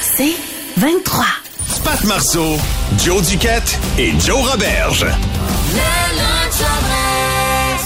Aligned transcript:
C'est 0.00 0.34
23. 0.76 1.24
Pat 1.84 2.04
Marceau, 2.04 2.56
Joe 2.98 3.22
Duquette 3.26 3.78
et 3.98 4.12
Joe 4.20 4.50
Roberge. 4.50 5.06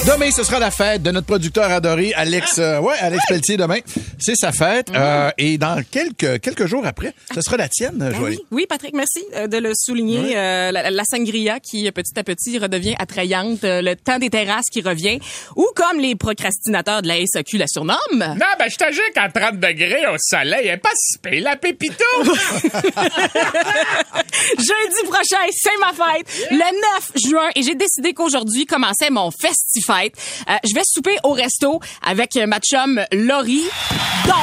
Demain, 0.07 0.31
ce 0.31 0.45
sera 0.45 0.59
la 0.59 0.71
fête 0.71 1.03
de 1.03 1.11
notre 1.11 1.27
producteur 1.27 1.71
adoré, 1.71 2.13
Alex, 2.15 2.59
euh, 2.59 2.79
ouais, 2.79 2.95
Alex 3.01 3.23
Pelletier, 3.27 3.57
demain. 3.57 3.79
C'est 4.19 4.35
sa 4.37 4.53
fête. 4.53 4.89
euh, 4.95 5.31
et 5.39 5.57
dans 5.57 5.83
quelques, 5.91 6.41
quelques 6.43 6.67
jours 6.67 6.85
après, 6.85 7.15
ce 7.35 7.41
sera 7.41 7.57
la 7.57 7.69
tienne, 7.71 7.95
Ben 7.97 8.15
Joël. 8.15 8.35
oui, 8.35 8.41
oui, 8.51 8.67
Patrick, 8.69 8.93
merci 8.95 9.25
euh, 9.35 9.47
de 9.47 9.57
le 9.57 9.73
souligner. 9.75 10.37
Euh, 10.37 10.73
la, 10.73 10.91
la 10.91 11.03
sangria 11.11 11.59
qui, 11.59 11.87
euh, 11.89 11.91
petit 11.91 12.19
à 12.19 12.23
petit, 12.23 12.59
redevient 12.59 12.95
attrayante. 12.99 13.61
Le 13.63 13.95
temps 13.95 14.19
des 14.19 14.29
terrasses 14.29 14.67
qui 14.71 14.83
revient. 14.83 15.21
Ou 15.57 15.67
comme 15.75 15.99
les 15.99 16.15
procrastinateurs 16.17 17.01
de 17.01 17.09
la 17.09 17.17
SAQ 17.25 17.57
la 17.57 17.67
surnomment. 17.67 17.97
Non, 18.13 18.47
ben, 18.59 18.69
je 18.69 18.77
te 18.77 18.93
jure 18.93 19.11
qu'à 19.15 19.31
30 19.31 19.59
degrés 19.59 20.07
au 20.13 20.17
soleil, 20.19 20.67
elle 20.67 20.75
est 20.75 20.77
pas 20.77 20.91
si 20.97 21.17
pire, 21.19 21.43
la 21.43 21.57
pépito. 21.57 22.05
Jeudi 24.59 25.03
prochain, 25.09 25.47
c'est 25.51 25.79
ma 25.81 25.93
fête, 25.95 26.27
le 26.51 26.57
9 26.59 27.13
juin, 27.31 27.49
et 27.55 27.63
j'ai 27.63 27.75
décidé 27.75 28.13
qu'aujourd'hui 28.13 28.67
commençait 28.67 29.09
mon 29.11 29.31
Euh, 30.03 30.57
je 30.65 30.75
vais 30.75 30.83
souper 30.85 31.17
au 31.25 31.33
resto 31.33 31.81
avec 32.07 32.37
ma 32.37 32.59
chum 32.59 33.01
Laurie. 33.13 33.65
Donc, 34.27 34.35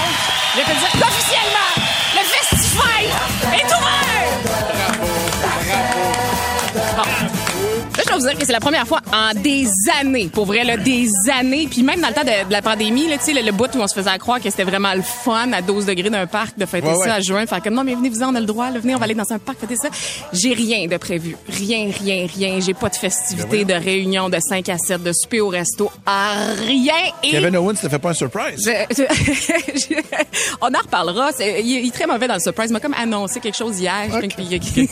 je 0.56 0.62
peux 0.62 0.80
dire 0.80 0.92
qu'officiellement, 0.92 1.71
vous 8.22 8.28
dire 8.30 8.38
que 8.38 8.46
c'est 8.46 8.52
la 8.52 8.60
première 8.60 8.88
fois 8.88 9.00
en 9.14 9.34
des 9.40 9.68
années, 10.00 10.30
pour 10.32 10.46
vrai, 10.46 10.64
là, 10.64 10.78
des 10.78 11.10
années. 11.38 11.68
Puis 11.70 11.84
même 11.84 12.00
dans 12.02 12.08
le 12.10 12.14
temps 12.14 12.24
de, 12.24 12.48
de 12.48 12.52
la 12.52 12.62
pandémie, 12.62 13.08
là, 13.08 13.18
tu 13.18 13.26
sais, 13.26 13.34
le, 13.34 13.42
le 13.46 13.52
bout 13.52 13.70
où 13.76 13.80
on 13.80 13.88
se 13.88 13.94
faisait 13.94 14.18
croire 14.18 14.40
que 14.40 14.50
c'était 14.50 14.64
vraiment 14.64 14.94
le 14.94 15.02
fun 15.02 15.52
à 15.54 15.62
12 15.62 15.86
degrés 15.86 16.10
d'un 16.10 16.28
parc 16.28 16.58
de 16.58 16.66
fêter 16.66 16.88
Ouais, 16.88 16.96
ça 16.96 17.04
ouais. 17.06 17.10
à 17.12 17.22
juin. 17.22 17.46
Faire 17.46 17.62
comme 17.62 17.74
non, 17.74 17.84
mais 17.84 17.96
venez-vous, 17.96 18.22
on 18.24 18.36
a 18.36 18.40
le 18.40 18.46
droit, 18.46 18.70
là, 18.70 18.80
venez, 18.80 18.96
on 18.96 18.98
va 19.00 19.06
aller 19.06 19.14
dans 19.14 19.32
un 19.32 19.40
parc 19.40 19.60
fêter 19.60 19.76
ça. 19.76 19.90
J'ai 20.34 20.54
rien 20.54 20.88
de 20.88 20.98
prévu. 20.98 21.36
Rien, 21.50 21.90
rien, 22.02 22.28
rien. 22.34 22.60
J'ai 22.60 22.74
pas 22.74 22.90
de 22.90 22.96
festivité, 22.96 23.66
de 23.66 23.74
réunion, 23.74 24.30
de 24.30 24.38
5 24.40 24.68
à 24.70 24.78
7, 24.78 25.04
de 25.04 25.12
souper 25.14 25.42
au 25.42 25.50
resto. 25.50 25.92
Ah, 26.06 26.48
rien. 26.66 26.94
Et 27.24 27.32
Kevin 27.32 27.56
Owens 27.58 27.76
ne 27.84 27.90
fait 27.90 28.00
pas 28.00 28.10
un 28.10 28.14
surprise. 28.14 28.64
je- 28.66 28.96
je- 28.98 29.96
on 30.62 30.68
en 30.68 30.80
reparlera. 30.82 31.30
Il, 31.40 31.44
est- 31.46 31.62
il 31.64 31.88
est 31.88 31.92
très 31.94 32.06
mauvais 32.08 32.28
dans 32.28 32.36
le 32.36 32.40
surprise. 32.40 32.70
Il 32.70 32.74
m'a 32.74 32.80
comme 32.80 32.94
annoncé 32.94 33.40
quelque 33.40 33.58
chose 33.58 33.80
hier. 33.80 34.08
Puis- 34.36 34.90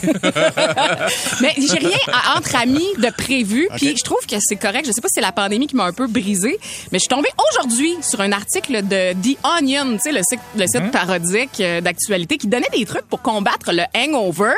Mais 1.40 1.54
j'ai 1.56 1.78
rien 1.78 1.96
à- 2.12 2.38
entre 2.38 2.56
amis 2.56 2.86
de 2.98 3.08
prévu. 3.20 3.68
Puis 3.76 3.96
je 3.96 4.02
trouve 4.04 4.24
que 4.26 4.36
c'est 4.40 4.56
correct. 4.56 4.86
Je 4.86 4.92
sais 4.92 5.00
pas 5.00 5.08
si 5.08 5.14
c'est 5.14 5.20
la 5.20 5.32
pandémie 5.32 5.66
qui 5.66 5.76
m'a 5.76 5.84
un 5.84 5.92
peu 5.92 6.06
brisé, 6.06 6.58
mais 6.90 6.98
je 6.98 7.00
suis 7.00 7.08
tombée 7.08 7.28
aujourd'hui 7.52 7.96
sur 8.02 8.20
un 8.20 8.32
article 8.32 8.82
de 8.86 9.12
The 9.12 9.38
Onion, 9.58 9.94
tu 9.96 10.00
sais, 10.04 10.12
le 10.12 10.20
site, 10.22 10.40
le 10.56 10.66
site 10.66 10.90
parodique 10.90 11.60
euh, 11.60 11.80
d'actualité, 11.80 12.38
qui 12.38 12.46
donnait 12.46 12.68
des 12.72 12.84
trucs 12.84 13.06
pour 13.06 13.22
combattre 13.22 13.72
le 13.72 13.82
hangover. 13.94 14.54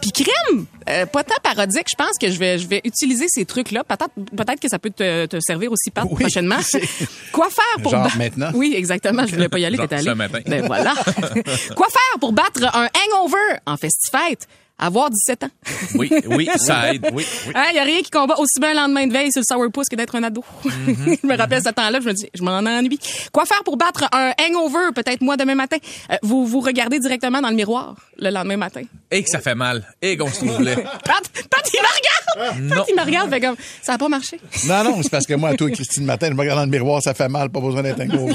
Puis 0.00 0.10
crime, 0.12 0.66
euh, 0.88 1.06
pas 1.06 1.22
tant 1.24 1.36
parodique. 1.42 1.86
Je 1.90 1.96
pense 1.96 2.18
que 2.20 2.30
je 2.30 2.38
vais, 2.38 2.58
je 2.58 2.66
vais 2.66 2.80
utiliser 2.84 3.26
ces 3.28 3.44
trucs-là. 3.44 3.84
Peut-être, 3.84 4.12
peut-être 4.36 4.60
que 4.60 4.68
ça 4.68 4.78
peut 4.78 4.90
te, 4.90 5.26
te 5.26 5.38
servir 5.40 5.70
aussi 5.70 5.90
Pat, 5.90 6.04
Oui, 6.10 6.20
prochainement. 6.20 6.58
Quoi 7.32 7.48
faire 7.50 7.82
pour 7.82 7.92
Genre 7.92 8.08
maintenant? 8.16 8.50
Oui, 8.54 8.74
exactement. 8.76 9.26
Je 9.26 9.34
voulais 9.34 9.48
pas 9.48 9.58
y 9.58 9.64
aller, 9.64 9.78
t'es 9.78 9.94
allé. 9.94 10.04
ce 10.04 10.10
matin. 10.10 10.40
Ben 10.46 10.66
voilà. 10.66 10.94
Quoi 11.76 11.86
faire 11.88 12.18
pour 12.20 12.32
battre 12.32 12.64
un 12.74 12.88
hangover 13.06 13.58
en 13.66 13.76
festifête? 13.76 14.46
Avoir 14.82 15.10
17 15.10 15.44
ans. 15.44 15.50
oui, 15.96 16.10
oui, 16.26 16.48
ça 16.56 16.90
aide. 16.94 17.06
Oui, 17.12 17.24
oui. 17.46 17.52
Il 17.70 17.76
y 17.76 17.78
a 17.78 17.84
rien 17.84 18.00
qui 18.00 18.10
combat 18.10 18.34
aussi 18.38 18.58
bien 18.58 18.70
le 18.70 18.76
lendemain 18.76 19.06
de 19.06 19.12
veille 19.12 19.30
sur 19.30 19.42
le 19.42 19.44
sourpuss 19.44 19.88
que 19.90 19.96
d'être 19.96 20.14
un 20.16 20.22
ado. 20.22 20.42
Mm-hmm. 20.64 21.18
je 21.22 21.26
me 21.26 21.36
rappelle 21.36 21.62
ce 21.62 21.68
temps-là, 21.68 22.00
je 22.00 22.06
me 22.06 22.12
dis, 22.14 22.28
je 22.34 22.42
m'en 22.42 22.52
ennuie. 22.58 22.98
Quoi 23.30 23.44
faire 23.44 23.62
pour 23.62 23.76
battre 23.76 24.04
un 24.12 24.32
hangover, 24.40 24.92
peut-être 24.94 25.20
moi 25.20 25.36
demain 25.36 25.54
matin? 25.54 25.76
Euh, 26.10 26.16
vous 26.22 26.46
vous 26.46 26.60
regardez 26.60 26.98
directement 26.98 27.42
dans 27.42 27.50
le 27.50 27.56
miroir 27.56 27.94
le 28.18 28.30
lendemain 28.30 28.56
matin. 28.56 28.82
Et 29.10 29.22
que 29.22 29.28
ça 29.28 29.40
fait 29.40 29.54
mal. 29.54 29.84
Et 30.00 30.16
qu'on 30.16 30.28
se 30.30 30.44
trouve 30.44 30.62
laid. 30.62 30.76
Pat, 31.04 31.22
Pat, 31.50 31.70
il 31.72 31.80
me 31.80 31.86
regarde! 31.86 32.60
Non. 32.62 32.76
Pat, 32.76 32.86
il 32.88 32.96
me 32.96 33.02
regarde, 33.02 33.30
fait 33.30 33.40
comme, 33.40 33.56
ça 33.82 33.94
a 33.94 33.98
pas 33.98 34.08
marché. 34.08 34.40
Non, 34.66 34.84
non, 34.84 35.02
c'est 35.02 35.10
parce 35.10 35.26
que 35.26 35.34
moi, 35.34 35.54
toi 35.56 35.68
et 35.68 35.72
Christine 35.72 36.04
Matin, 36.04 36.28
je 36.28 36.34
me 36.34 36.40
regarde 36.40 36.58
dans 36.58 36.64
le 36.64 36.70
miroir, 36.70 37.02
ça 37.02 37.12
fait 37.12 37.28
mal, 37.28 37.50
pas 37.50 37.60
besoin 37.60 37.82
d'être 37.82 38.00
un 38.00 38.06
gros. 38.06 38.28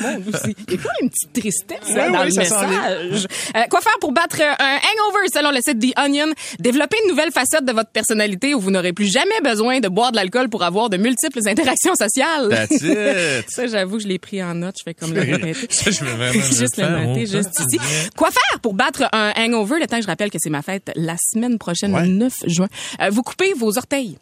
Bon, 0.00 0.22
aussi. 0.32 0.56
Il 0.68 0.74
y 0.74 0.76
a 0.76 0.80
quand 0.82 0.88
même 0.88 1.02
une 1.02 1.10
petite 1.10 1.32
tristesse 1.32 1.78
Oui, 1.88 1.94
là, 1.94 2.10
dans 2.10 2.22
oui, 2.22 2.30
le 2.30 2.34
message. 2.36 3.26
Euh, 3.56 3.62
quoi 3.70 3.80
faire 3.80 3.98
pour 4.00 4.12
battre 4.12 4.23
euh, 4.40 4.52
un 4.58 4.76
hangover 4.76 5.28
selon 5.32 5.50
le 5.50 5.58
site 5.60 5.78
The 5.80 5.98
Onion? 5.98 6.32
Développer 6.58 6.96
une 7.04 7.10
nouvelle 7.10 7.30
facette 7.32 7.64
de 7.64 7.72
votre 7.72 7.90
personnalité 7.90 8.54
où 8.54 8.60
vous 8.60 8.70
n'aurez 8.70 8.92
plus 8.92 9.10
jamais 9.10 9.40
besoin 9.42 9.80
de 9.80 9.88
boire 9.88 10.10
de 10.12 10.16
l'alcool 10.16 10.48
pour 10.48 10.62
avoir 10.62 10.90
de 10.90 10.96
multiples 10.96 11.40
interactions 11.48 11.94
sociales. 11.94 12.48
That's 12.50 12.80
it. 12.82 13.44
Ça, 13.50 13.66
j'avoue, 13.66 13.98
je 14.00 14.06
l'ai 14.06 14.18
pris 14.18 14.42
en 14.42 14.54
note. 14.54 14.74
Je 14.78 14.82
fais 14.84 14.94
comme 14.94 15.12
le 15.12 15.20
répéter. 15.20 15.54
Ça, 15.70 15.90
je 15.90 16.04
vais 16.04 16.32
juste 16.32 16.76
le 16.78 16.84
faire, 16.84 17.06
noter, 17.06 17.26
juste 17.26 17.60
ici. 17.60 17.78
Quoi 18.16 18.30
faire 18.30 18.60
pour 18.60 18.74
battre 18.74 19.04
un 19.12 19.32
hangover? 19.36 19.78
Le 19.80 19.86
temps 19.86 20.00
je 20.00 20.06
rappelle 20.06 20.30
que 20.30 20.38
c'est 20.40 20.50
ma 20.50 20.62
fête 20.62 20.90
la 20.96 21.16
semaine 21.18 21.58
prochaine, 21.58 21.94
Ouais. 21.94 22.02
le 22.02 22.08
9 22.08 22.32
juin. 22.46 22.68
Euh, 23.00 23.10
vous 23.10 23.22
coupez 23.22 23.52
vos 23.54 23.76
orteils. 23.78 24.18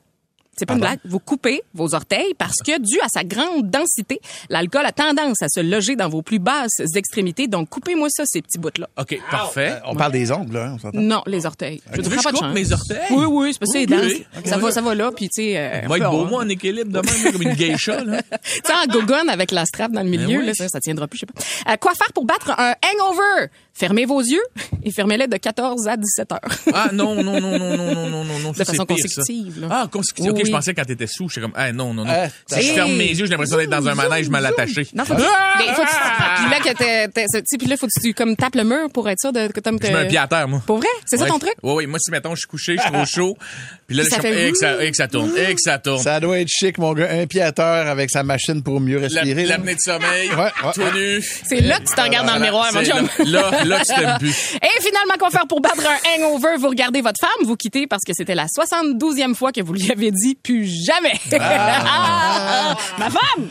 C'est 0.57 0.67
pas 0.67 0.75
une 0.75 0.81
blague. 0.81 0.99
Vous 1.05 1.19
coupez 1.19 1.63
vos 1.73 1.95
orteils 1.95 2.35
parce 2.37 2.57
que, 2.65 2.79
dû 2.79 2.99
à 3.01 3.09
sa 3.09 3.25
grande 3.25 3.71
densité, 3.71 4.21
l'alcool 4.51 4.85
a 4.85 4.93
tendance 4.93 5.41
à 5.41 5.49
se 5.49 5.61
loger 5.61 5.97
dans 5.97 6.09
vos 6.11 6.21
plus 6.23 6.39
basses 6.39 6.81
extrémités. 6.95 7.47
Donc, 7.49 7.71
coupez-moi 7.71 8.09
ça, 8.11 8.25
ces 8.27 8.43
petits 8.43 8.59
bouts-là. 8.59 8.87
OK, 9.01 9.19
parfait. 9.31 9.79
On 9.87 9.95
parle 9.97 10.13
des 10.13 10.31
ongles, 10.31 10.57
on 10.59 10.79
s'entend? 10.79 11.01
Non, 11.01 11.23
les 11.27 11.47
orteils. 11.47 11.81
Je 11.93 12.03
Tu 12.03 12.09
veux 12.11 12.17
que 12.17 12.23
pas 12.23 12.23
je 12.23 12.29
de 12.29 12.33
coupe 12.39 12.45
chance. 12.47 12.55
mes 12.55 12.73
orteils? 12.73 12.99
Oui, 13.11 13.25
oui, 13.25 13.53
c'est 13.55 13.59
parce 13.61 13.73
que 13.73 13.79
c'est 13.79 13.87
dense. 13.87 14.13
Ça 14.45 14.59
va, 14.59 14.71
ça 14.73 14.83
va 14.83 14.95
là, 14.95 15.11
puis 15.11 15.29
tu 15.31 15.43
sais... 15.43 15.57
euh, 15.57 15.81
On 15.85 15.89
va 15.89 15.97
être 15.99 16.11
beau, 16.11 16.27
moi, 16.27 16.45
en 16.45 16.49
équilibre 16.51 16.91
demain, 16.93 17.33
comme 17.33 17.43
une 17.43 17.55
geisha, 17.55 18.05
là. 18.05 18.21
Tu 18.43 18.61
sais, 18.67 18.73
en 18.75 18.93
gogonne 18.93 19.29
avec 19.31 19.51
la 19.53 19.65
strap 19.65 19.91
dans 19.93 20.03
le 20.03 20.09
milieu, 20.11 20.27
Ben 20.27 20.41
oui. 20.41 20.47
là, 20.47 20.55
ça, 20.55 20.69
ça 20.69 20.81
tiendra 20.81 21.09
plus, 21.09 21.19
je 21.21 21.27
sais 21.27 21.33
pas. 21.65 21.73
Euh, 21.73 21.77
quoi 21.77 21.95
faire 21.95 22.13
pour 22.13 22.25
battre 22.27 22.51
un 22.59 22.75
hangover? 22.93 23.49
Fermez 23.75 24.05
vos 24.05 24.21
yeux 24.21 24.43
et 24.85 24.91
fermez-les 24.91 25.27
de 25.29 25.37
14 25.39 25.89
à 25.89 25.97
17 25.97 26.33
heures. 26.33 26.41
Ah, 26.75 26.91
non, 26.93 27.15
non, 27.15 27.41
non, 27.41 27.59
non, 27.59 27.77
non, 27.77 27.95
non, 27.95 28.07
non, 28.11 28.25
non, 28.25 28.39
non. 28.39 28.53
ça, 28.55 28.65
De 28.65 28.69
façon 28.69 28.85
pire, 28.85 28.97
ça. 28.99 29.23
consécutive, 29.23 29.61
là. 29.63 29.69
Ah, 29.71 29.89
consécutive. 29.91 30.31
OK, 30.31 30.37
Oui. 30.39 30.43
je 30.47 30.51
pensais 30.53 30.75
quand 30.75 30.85
t'étais 30.85 31.07
sous, 31.07 31.29
j'étais 31.29 31.41
comme, 31.41 31.53
ah, 31.57 31.73
non, 31.73 31.95
non, 31.95 32.05
non. 32.05 32.13
Ah, 32.15 32.29
si 32.47 32.63
je 32.63 32.69
hey. 32.69 32.75
ferme 32.75 32.93
mes 32.97 33.09
yeux, 33.09 33.25
j'ai 33.25 33.31
l'impression 33.31 33.57
d'être 33.57 33.71
dans 33.71 33.89
un 33.89 33.95
manège 33.95 34.29
mal 34.29 34.45
attaché. 34.45 34.87
Non, 34.95 35.05
faut 35.05 35.15
que 35.15 35.21
tu, 35.21 35.27
mais 35.59 35.73
faut 35.75 35.83
que 35.83 35.89
tu- 35.89 36.43
puis 36.43 36.51
là, 36.51 36.59
que 36.61 36.77
t'es- 36.77 37.09
t'es- 37.09 37.57
puis 37.59 37.67
là, 37.67 37.77
faut 37.77 37.87
que 37.87 38.01
tu 38.01 38.13
comme 38.15 38.37
tapes 38.37 38.55
le 38.57 38.65
mur 38.65 38.89
pour 38.93 39.09
être 39.09 39.21
sûr 39.21 39.33
de, 39.33 39.49
que 39.49 39.61
t'aimes 39.61 39.79
Je 39.83 39.89
mets 39.89 39.95
un 39.95 40.07
pied 40.07 40.19
à 40.19 40.27
terre, 40.29 40.47
moi. 40.49 40.63
Pour 40.67 40.77
vrai? 40.79 40.87
C'est 41.07 41.17
ça 41.17 41.25
Ouais, 41.25 41.29
ton 41.31 41.37
je- 41.37 41.41
truc? 41.47 41.55
Oui, 41.63 41.73
oui. 41.77 41.87
Moi, 41.87 41.99
si, 41.99 42.11
mettons, 42.11 42.35
je 42.35 42.41
suis 42.41 42.49
couché, 42.49 42.77
je 42.77 42.83
suis 42.83 42.91
trop 42.93 43.07
chaud. 43.07 43.37
Puis 43.93 43.99
là, 44.03 44.05
ça 44.09 44.21
fait 44.21 44.49
et 44.49 44.53
que 44.53 44.59
ça, 44.59 44.83
et 44.83 44.91
que 44.91 44.97
ça 44.97 45.07
tourne, 45.09 45.31
et 45.37 45.55
que 45.55 45.61
ça 45.61 45.79
tourne. 45.79 46.03
Ça 46.03 46.19
doit 46.21 46.39
être 46.41 46.49
chic, 46.49 46.79
mon 46.79 46.93
gars. 46.95 47.09
Un 47.11 47.27
pied 47.27 47.43
à 47.43 47.53
terre 47.53 47.87
avec 47.89 48.11
sa 48.11 48.23
machine 48.23 48.63
pour 48.63 48.81
mieux 48.81 48.99
La- 48.99 49.09
respirer. 49.09 49.45
L'apnée 49.47 49.75
de 49.75 49.81
sommeil, 49.81 50.29
Ouais, 50.31 50.37
ouais, 50.37 50.73
tout 50.75 50.81
ouais. 50.81 50.93
nu. 51.19 51.23
C'est 51.47 51.61
là 51.61 51.79
que 51.79 51.85
tu 51.89 51.95
te 51.95 52.01
regardes 52.01 52.27
dans 52.27 52.35
le 52.35 52.41
miroir, 52.41 52.73
mon 52.73 52.83
chum. 52.85 53.09
Là, 53.27 53.51
là, 53.51 53.65
là, 53.65 53.79
tu 53.81 53.95
t'aimes 53.95 54.17
plus. 54.19 54.31
Et 54.63 54.81
finalement, 54.83 55.15
quoi 55.19 55.31
faire 55.31 55.47
pour 55.47 55.61
battre 55.61 55.83
un 55.87 56.23
hangover? 56.25 56.57
Vous 56.59 56.69
regardez 56.69 57.01
votre 57.03 57.21
femme, 57.21 57.47
vous 57.47 57.57
quittez 57.57 57.87
parce 57.87 58.03
que 58.07 58.13
c'était 58.17 58.35
la 58.35 58.47
72e 58.47 59.35
fois 59.35 59.53
que 59.53 59.61
vous 59.61 59.75
lui 59.75 59.91
avez 59.91 60.11
dit 60.11 60.37
plus 60.43 60.67
jamais. 60.87 61.13
Ah, 61.39 62.75
ma 62.99 63.09
femme! 63.11 63.49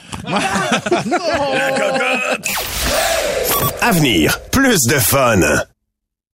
Avenir, 3.81 4.39
plus 4.51 4.79
de 4.87 4.97
fun. 4.99 5.39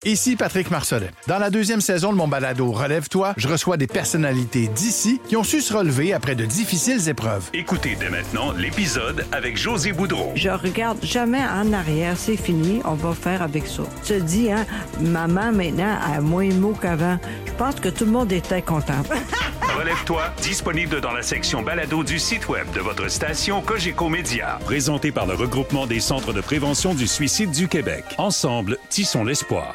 Ici 0.06 0.36
Patrick 0.36 0.70
Marcelet. 0.70 1.10
Dans 1.26 1.40
la 1.40 1.50
deuxième 1.50 1.82
saison 1.82 2.12
de 2.12 2.18
mon 2.18 2.28
balado 2.28 2.72
Relève-toi, 2.72 3.34
je 3.36 3.48
reçois 3.48 3.78
des 3.78 3.88
personnalités 3.88 4.68
d'ici 4.68 5.20
qui 5.28 5.36
ont 5.36 5.44
su 5.44 5.60
se 5.60 5.74
relever 5.74 6.14
après 6.14 6.36
de 6.36 6.46
difficiles 6.46 7.10
épreuves. 7.10 7.50
Écoutez 7.52 7.98
dès 8.00 8.12
maintenant 8.12 8.52
l'épisode 8.52 9.26
avec 9.32 9.58
José 9.58 9.94
Boudreau. 9.94 10.34
Je 10.36 10.50
regarde 10.50 11.04
jamais 11.04 11.42
en 11.42 11.74
arrière, 11.74 12.16
c'est 12.16 12.38
fini, 12.38 12.80
on 12.86 12.94
va 12.94 13.16
faire 13.16 13.42
avec 13.42 13.66
ça. 13.66 13.84
Tu 14.04 14.14
te 14.14 14.20
dis, 14.20 14.52
hein, 14.52 14.68
maman 15.02 15.52
maintenant 15.52 15.98
a 16.00 16.22
moins 16.22 16.48
de 16.48 16.54
mots 16.54 16.78
qu'avant. 16.80 17.18
Je 17.48 17.54
pense 17.54 17.76
que 17.80 17.90
tout 17.90 18.06
le 18.06 18.12
monde 18.12 18.32
était 18.32 18.62
content. 18.62 19.02
Relève-toi, 19.80 20.24
disponible 20.44 21.02
dans 21.02 21.12
la 21.12 21.24
section 21.24 21.64
balado 21.64 22.04
du 22.04 22.20
site 22.20 22.48
web 22.50 22.70
de 22.72 22.82
votre 22.82 23.10
station 23.10 23.62
Cogeco 23.62 24.10
Média. 24.10 24.60
Présenté 24.64 25.12
par 25.12 25.26
le 25.26 25.34
regroupement 25.34 25.88
des 25.88 26.00
centres 26.00 26.34
de 26.34 26.42
prévention 26.42 26.94
du 26.94 27.08
suicide 27.08 27.50
du 27.50 27.68
Québec. 27.68 28.06
Ensemble, 28.20 28.78
tissons 28.90 29.24
l'espoir. 29.24 29.74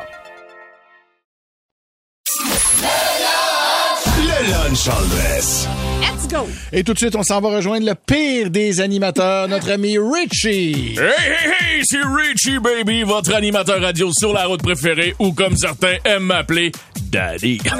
lunch 4.51 4.89
on 4.89 5.09
this. 5.11 6.02
Let's 6.13 6.29
go. 6.29 6.47
Et 6.73 6.85
tout 6.85 6.93
de 6.95 6.99
suite, 6.99 7.17
on 7.17 7.23
s'en 7.23 7.41
va 7.41 7.49
rejoindre 7.57 7.87
le 7.87 7.95
pire 7.95 8.51
des 8.51 8.81
animateurs, 8.81 9.49
notre 9.49 9.71
ami 9.71 9.97
Richie. 9.99 10.97
Hey, 10.99 10.99
hey, 10.99 11.79
hey, 11.79 11.83
c'est 11.85 12.03
Richie 12.05 12.59
Baby, 12.59 13.03
votre 13.03 13.35
animateur 13.35 13.81
radio 13.81 14.11
sur 14.13 14.33
la 14.33 14.47
route 14.47 14.63
préférée, 14.63 15.15
ou 15.19 15.33
comme 15.33 15.57
certains 15.57 15.97
aiment 16.05 16.25
m'appeler, 16.25 16.73
Daddy. 17.11 17.59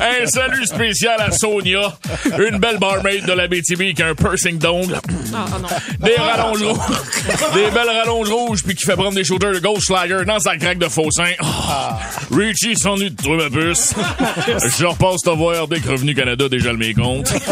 un 0.00 0.26
salut 0.26 0.66
spécial 0.66 1.16
à 1.20 1.30
Sonia, 1.30 1.94
une 2.38 2.58
belle 2.58 2.78
barmaid 2.78 3.24
de 3.26 3.32
la 3.32 3.46
BTB 3.48 3.94
qui 3.94 4.02
a 4.02 4.08
un 4.08 4.14
piercing 4.14 4.58
d'ongle, 4.58 4.98
Ah, 5.34 5.44
ah 5.52 5.58
non. 5.60 5.68
des 6.06 6.14
rallonges 6.16 6.62
rouges, 6.62 6.96
des 7.54 7.70
belles 7.70 7.88
rallonges 8.00 8.30
rouges, 8.30 8.62
puis 8.64 8.74
qui 8.74 8.84
fait 8.84 8.94
prendre 8.94 9.14
des 9.14 9.24
shooters 9.24 9.52
de 9.52 9.58
Ghost 9.60 9.86
Schlager 9.86 10.24
dans 10.26 10.38
sa 10.40 10.56
craque 10.56 10.78
de 10.78 10.88
faux 10.88 11.10
sein. 11.10 11.32
Ah. 11.40 11.98
Richie 12.30 12.76
s'ennuie 12.76 13.10
de 13.10 13.22
toi, 13.22 13.36
ma 13.36 13.50
puce. 13.50 13.94
Je 14.78 14.86
repasse 14.86 15.22
te 15.22 15.30
voir 15.30 15.68
dès 15.68 15.80
que 15.80 15.88
Revenu 15.88 16.14
Canada 16.18 16.48
déjà 16.48 16.72
le 16.72 16.78
mécompte. 16.78 17.32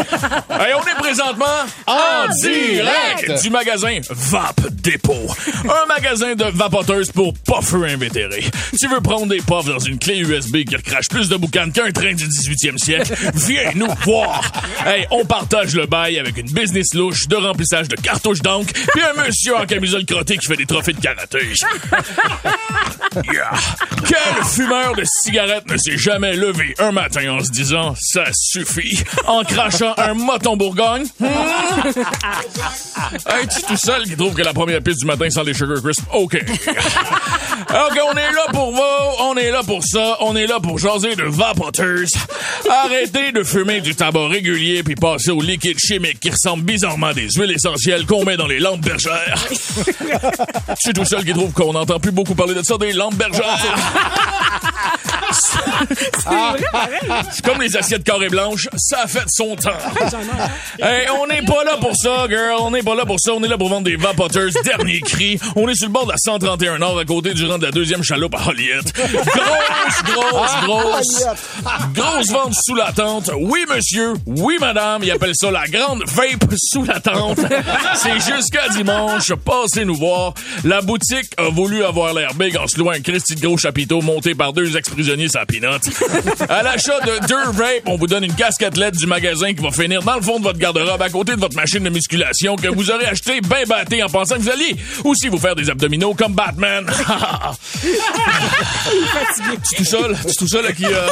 Hey, 0.59 0.73
on 0.73 0.81
est 0.81 0.95
présentement 0.95 1.45
en 1.85 2.27
direct 2.41 3.43
du 3.43 3.49
magasin 3.51 3.99
Vap 4.09 4.59
Dépôt. 4.71 5.27
Un 5.65 5.85
magasin 5.85 6.33
de 6.33 6.45
vapoteuses 6.45 7.11
pour 7.11 7.33
pas 7.45 7.61
feu 7.61 7.83
invétéré. 7.83 8.43
Tu 8.77 8.87
veux 8.87 8.99
prendre 8.99 9.27
des 9.27 9.37
puffs 9.37 9.65
dans 9.65 9.77
une 9.77 9.99
clé 9.99 10.17
USB 10.17 10.63
qui 10.67 10.75
recrache 10.75 11.09
plus 11.09 11.29
de 11.29 11.37
boucan 11.37 11.69
qu'un 11.69 11.91
train 11.91 12.13
du 12.13 12.27
18e 12.27 12.77
siècle? 12.79 13.13
Viens 13.35 13.71
nous 13.75 13.93
voir! 14.03 14.51
Hey, 14.83 15.05
on 15.11 15.25
partage 15.25 15.75
le 15.75 15.85
bail 15.85 16.17
avec 16.17 16.37
une 16.37 16.49
business 16.49 16.95
louche 16.95 17.27
de 17.27 17.35
remplissage 17.35 17.87
de 17.87 17.95
cartouches 17.95 18.41
d'encre 18.41 18.73
puis 18.73 19.03
un 19.03 19.23
monsieur 19.23 19.55
en 19.57 19.65
camisole 19.65 20.05
crottée 20.05 20.37
qui 20.37 20.47
fait 20.47 20.57
des 20.57 20.65
trophées 20.65 20.93
de 20.93 21.01
karaté. 21.01 21.39
Yeah. 23.33 23.51
Quel 24.05 24.45
fumeur 24.45 24.95
de 24.95 25.03
cigarettes 25.03 25.67
ne 25.67 25.77
s'est 25.77 25.97
jamais 25.97 26.35
levé 26.35 26.75
un 26.77 26.91
matin 26.91 27.31
en 27.31 27.43
se 27.43 27.49
disant 27.49 27.95
ça 27.99 28.25
suffit 28.65 29.03
en 29.27 29.43
crachant 29.43 29.93
un 29.97 30.13
moton 30.13 30.57
Bourgogne? 30.57 31.05
Hey, 33.29 33.47
tu 33.47 33.61
tout 33.61 33.77
seul 33.77 34.03
qui 34.03 34.17
trouve 34.17 34.33
que 34.33 34.41
la 34.41 34.53
première 34.53 34.81
piste 34.81 34.99
du 34.99 35.05
matin 35.05 35.29
sans 35.29 35.43
les 35.43 35.53
Sugar 35.53 35.81
Crisp? 35.81 36.01
OK. 36.13 36.35
OK, 36.35 37.99
on 38.11 38.17
est 38.17 38.31
là 38.31 38.45
pour 38.51 38.71
vous, 38.71 38.81
on 39.21 39.35
est 39.35 39.51
là 39.51 39.61
pour 39.63 39.83
ça, 39.83 40.17
on 40.21 40.35
est 40.35 40.47
là 40.47 40.59
pour 40.59 40.77
jaser 40.77 41.15
de 41.15 41.23
vapoteurs. 41.23 42.07
Arrêtez 42.69 43.31
de 43.31 43.43
fumer 43.43 43.81
du 43.81 43.95
tabac 43.95 44.27
régulier 44.27 44.83
puis 44.83 44.95
passer 44.95 45.31
au 45.31 45.41
liquide 45.41 45.77
chimique 45.79 46.19
qui 46.19 46.31
ressemble 46.31 46.63
bizarrement 46.63 47.07
à 47.07 47.13
des 47.13 47.29
huiles 47.29 47.51
essentielles 47.51 48.05
qu'on 48.05 48.25
met 48.25 48.35
dans 48.35 48.47
les 48.47 48.59
lampes 48.59 48.81
bergères. 48.81 49.47
Je 49.49 50.75
suis 50.79 50.93
tout 50.93 51.05
seul 51.05 51.23
qui 51.23 51.33
trouve 51.33 51.51
qu'on 51.51 51.73
n'entend 51.73 51.99
plus 51.99 52.11
beaucoup 52.11 52.35
parler 52.35 52.55
de 52.55 52.63
ça, 52.63 52.77
des 52.77 52.93
lampes 52.93 53.15
bergères. 53.15 53.77
C'est 57.31 57.45
comme 57.45 57.61
les 57.61 57.75
assiettes 57.75 58.03
carrées 58.03 58.29
blanches, 58.29 58.46
ça 58.77 59.01
a 59.03 59.07
fait 59.07 59.25
son 59.27 59.55
temps. 59.55 59.71
Hey, 60.79 61.07
on 61.09 61.27
n'est 61.27 61.41
pas 61.41 61.63
là 61.63 61.77
pour 61.77 61.95
ça, 61.95 62.27
girl. 62.29 62.55
On 62.59 62.71
n'est 62.71 62.83
pas 62.83 62.95
là 62.95 63.05
pour 63.05 63.19
ça. 63.19 63.31
On 63.33 63.43
est 63.43 63.47
là 63.47 63.57
pour 63.57 63.69
vendre 63.69 63.85
des 63.85 63.95
vapoteurs 63.95 64.49
dernier 64.63 64.99
cri. 65.01 65.39
On 65.55 65.67
est 65.67 65.75
sur 65.75 65.87
le 65.87 65.93
bord 65.93 66.05
de 66.05 66.11
la 66.11 66.17
131 66.17 66.79
Nord, 66.79 66.99
à 66.99 67.05
côté 67.05 67.33
du 67.33 67.45
rang 67.45 67.57
de 67.57 67.65
la 67.65 67.71
deuxième 67.71 68.03
chaloupe 68.03 68.35
à 68.35 68.47
Holliette. 68.47 68.93
Grosse, 68.95 70.03
grosse, 70.03 70.65
grosse. 70.65 71.25
Grosse 71.93 72.29
vente 72.29 72.53
sous 72.63 72.75
la 72.75 72.91
tente. 72.91 73.31
Oui, 73.37 73.65
monsieur. 73.73 74.13
Oui, 74.25 74.57
madame. 74.59 75.03
Ils 75.03 75.11
appellent 75.11 75.35
ça 75.35 75.51
la 75.51 75.65
grande 75.67 76.03
vape 76.07 76.53
sous 76.57 76.83
la 76.83 76.99
tente. 76.99 77.39
C'est 77.95 78.19
jusqu'à 78.19 78.69
dimanche. 78.69 79.33
Passez 79.33 79.85
nous 79.85 79.95
voir. 79.95 80.33
La 80.63 80.81
boutique 80.81 81.31
a 81.37 81.49
voulu 81.49 81.83
avoir 81.83 82.13
l'air 82.13 82.33
big 82.35 82.57
en 82.57 82.67
se 82.67 82.77
louant 82.77 82.91
un 82.91 83.01
Christy 83.01 83.35
de 83.35 83.41
gros 83.41 83.57
chapiteau 83.57 84.01
monté 84.01 84.35
par 84.35 84.53
deux 84.53 84.75
ex-prisonniers 84.77 85.29
sa 85.29 85.45
pinotte. 85.45 85.87
À 86.49 86.63
l'achat 86.63 86.99
de 87.01 87.27
deux 87.27 87.51
vapes, 87.51 87.83
on 87.85 87.97
vous 87.97 88.07
donne 88.07 88.23
une 88.23 88.33
casquette 88.37 88.77
LED 88.77 88.95
du 88.95 89.07
magasin 89.07 89.51
qui 89.51 89.63
va 89.63 89.71
finir 89.71 90.03
dans 90.03 90.15
le 90.15 90.21
fond 90.21 90.37
de 90.37 90.43
votre 90.43 90.59
garde-robe 90.59 91.01
à 91.01 91.09
côté 91.09 91.33
de 91.35 91.39
votre 91.39 91.55
machine 91.55 91.83
de 91.83 91.89
musculation 91.89 92.55
que 92.55 92.67
vous 92.67 92.91
aurez 92.91 93.07
acheté 93.07 93.41
bien 93.41 93.63
batté 93.67 94.03
en 94.03 94.09
pensant 94.09 94.35
que 94.35 94.41
vous 94.41 94.51
alliez 94.51 94.75
aussi 95.03 95.27
vous 95.27 95.39
faire 95.39 95.55
des 95.55 95.67
abdominaux 95.71 96.13
comme 96.13 96.33
Batman. 96.33 96.85
tu 99.67 99.75
tout 99.77 99.83
seul? 99.83 100.15
Tu 100.27 100.35
tout 100.35 100.47
seul 100.47 100.67
à 100.67 100.71
qui, 100.71 100.85
euh, 100.85 101.07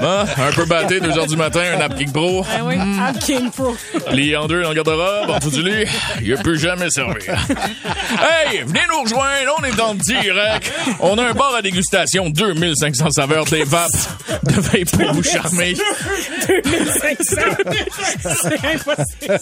hein? 0.00 0.24
un 0.36 0.52
peu 0.52 0.64
batté, 0.64 1.00
deux 1.00 1.10
heures 1.18 1.26
du 1.26 1.36
matin, 1.36 1.60
un 1.76 1.80
App 1.80 1.96
King 1.96 2.12
Pro. 2.12 2.46
Ah 2.48 2.62
oui, 2.62 2.76
King 3.20 3.50
Pro. 3.50 3.76
Plié 4.08 4.36
en 4.36 4.46
deux 4.46 4.62
dans 4.62 4.68
le 4.68 4.76
garde-robe, 4.76 5.30
en 5.30 5.38
dessous 5.38 5.50
du 5.50 5.62
lit, 5.62 5.86
il 6.22 6.32
a 6.34 6.36
plus 6.36 6.58
jamais 6.58 6.88
servi. 6.90 7.26
Hey, 7.26 8.62
venez 8.64 8.80
nous 8.88 9.02
rejoindre, 9.02 9.56
on 9.58 9.64
est 9.64 9.80
en 9.80 9.94
direct. 9.94 10.72
On 11.00 11.18
a 11.18 11.24
un 11.24 11.34
bar 11.34 11.56
à 11.56 11.62
dégustation, 11.62 12.30
2500 12.30 13.10
saveurs, 13.10 13.44
des 13.46 13.64
vapes 13.64 13.90
de 14.44 14.52
vape 14.52 14.90
pour 14.92 15.12
vous 15.14 15.22
charmer. 15.24 15.74
2500. 16.46 17.40
C'est 18.42 18.64
impossible. 18.74 19.40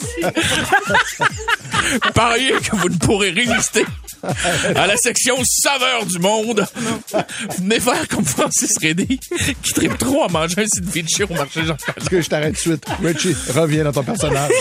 Pariez 2.15 2.53
que 2.53 2.77
vous 2.77 2.89
ne 2.89 2.97
pourrez 2.97 3.31
résister 3.31 3.85
à 4.77 4.87
la 4.87 4.97
section 4.97 5.37
saveurs 5.45 6.07
du 6.07 6.19
monde. 6.19 6.67
Venez 7.59 7.81
faire 7.81 8.09
comme 8.09 8.25
Francis 8.25 8.77
Reddy, 8.81 9.19
qui 9.63 9.73
tripe 9.73 9.99
trop 9.99 10.25
à 10.25 10.29
manger 10.29 10.63
un 10.63 10.67
site 10.67 10.91
fiché 10.91 11.25
au 11.25 11.35
marché 11.35 11.65
jean 11.65 11.77
Est-ce 11.97 12.11
que 12.11 12.21
je 12.21 12.29
t'arrête 12.29 12.61
tout 12.61 12.71
de 12.71 12.77
suite? 12.77 12.87
Richie, 13.03 13.37
reviens 13.55 13.85
dans 13.85 13.93
ton 13.93 14.03
personnage. 14.03 14.53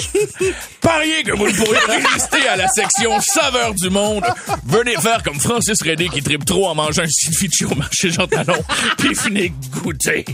Pariez 0.81 1.23
que 1.23 1.31
vous 1.31 1.47
ne 1.47 1.53
pourrez 1.53 1.79
résister 1.87 2.47
à 2.47 2.55
la 2.55 2.67
section 2.67 3.19
saveurs 3.21 3.73
du 3.73 3.89
monde. 3.89 4.25
Venez 4.65 4.95
faire 4.95 5.23
comme 5.23 5.39
Francis 5.39 5.81
Reddy 5.81 6.09
qui 6.09 6.21
tripe 6.21 6.45
trop 6.45 6.67
en 6.67 6.75
mangeant 6.75 7.03
un 7.03 7.07
site 7.07 7.35
au 7.63 7.75
marché 7.75 8.11
Jean 8.11 8.27
Talon, 8.27 8.61
puis 8.97 9.13
venez 9.13 9.53
goûter. 9.71 10.25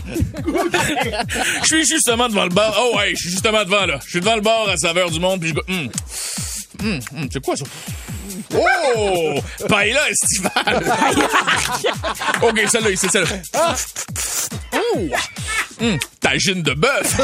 Je 1.62 1.66
suis 1.66 1.86
justement 1.86 2.28
devant 2.28 2.44
le 2.44 2.50
bar. 2.50 2.74
Oh 2.78 2.96
ouais, 2.96 3.10
je 3.14 3.20
suis 3.20 3.30
justement 3.30 3.64
devant 3.64 3.86
là. 3.86 4.00
Je 4.04 4.10
suis 4.10 4.20
devant 4.20 4.36
le 4.36 4.40
bar 4.40 4.68
à 4.68 4.76
saveurs 4.76 5.10
du 5.10 5.20
monde, 5.20 5.40
puis 5.40 5.50
je 5.50 5.54
goûte. 5.54 5.68
Hum. 5.68 5.88
Hum, 6.82 6.98
hum, 7.16 7.28
c'est 7.32 7.44
quoi 7.44 7.56
ça? 7.56 7.64
Oh! 8.54 9.34
Paella 9.68 10.00
estivale! 10.10 10.82
OK, 12.42 12.60
celle-là, 12.68 12.90
c'est 12.96 13.10
celle-là. 13.10 13.74
Oh! 14.74 15.08
Hum, 15.80 15.98
tagine 16.20 16.62
de 16.62 16.74
bœuf! 16.74 17.18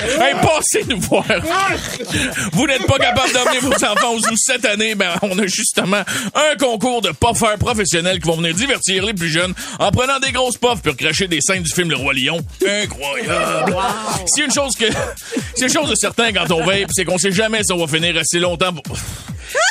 hey, 0.02 0.34
passez 0.40 0.84
nous 0.88 1.00
voir! 1.00 1.24
Vous 2.52 2.66
n'êtes 2.66 2.86
pas 2.86 2.98
capable 2.98 3.32
d'emmener 3.32 3.58
vos 3.58 3.72
enfants 3.72 4.12
aux 4.14 4.20
zoos 4.20 4.36
cette 4.36 4.64
année, 4.64 4.94
ben, 4.94 5.12
on 5.22 5.38
a 5.38 5.46
justement 5.46 6.02
un 6.34 6.56
concours 6.58 7.02
de 7.02 7.10
puffers 7.10 7.58
professionnels 7.58 8.20
qui 8.20 8.28
vont 8.28 8.36
venir 8.36 8.54
divertir 8.54 9.04
les 9.04 9.12
plus 9.12 9.28
jeunes 9.28 9.52
en 9.78 9.90
prenant 9.90 10.18
des 10.18 10.32
grosses 10.32 10.56
puffs 10.56 10.80
pour 10.82 10.96
cracher 10.96 11.28
des 11.28 11.40
scènes 11.40 11.62
du 11.62 11.72
film 11.72 11.90
Le 11.90 11.96
Roi 11.96 12.14
Lion. 12.14 12.40
Incroyable! 12.66 13.76
C'est 14.26 14.44
une 14.44 14.52
chose 14.52 14.74
que, 14.76 14.86
c'est 15.54 15.66
une 15.66 15.72
chose 15.72 15.90
de 15.90 15.96
certain 15.96 16.32
quand 16.32 16.50
on 16.52 16.64
vape, 16.64 16.90
c'est 16.92 17.04
qu'on 17.04 17.18
sait 17.18 17.32
jamais 17.32 17.62
si 17.64 17.72
on 17.72 17.84
va 17.84 17.86
finir 17.86 18.16
assez 18.16 18.38
longtemps 18.38 18.72
pour... 18.72 18.96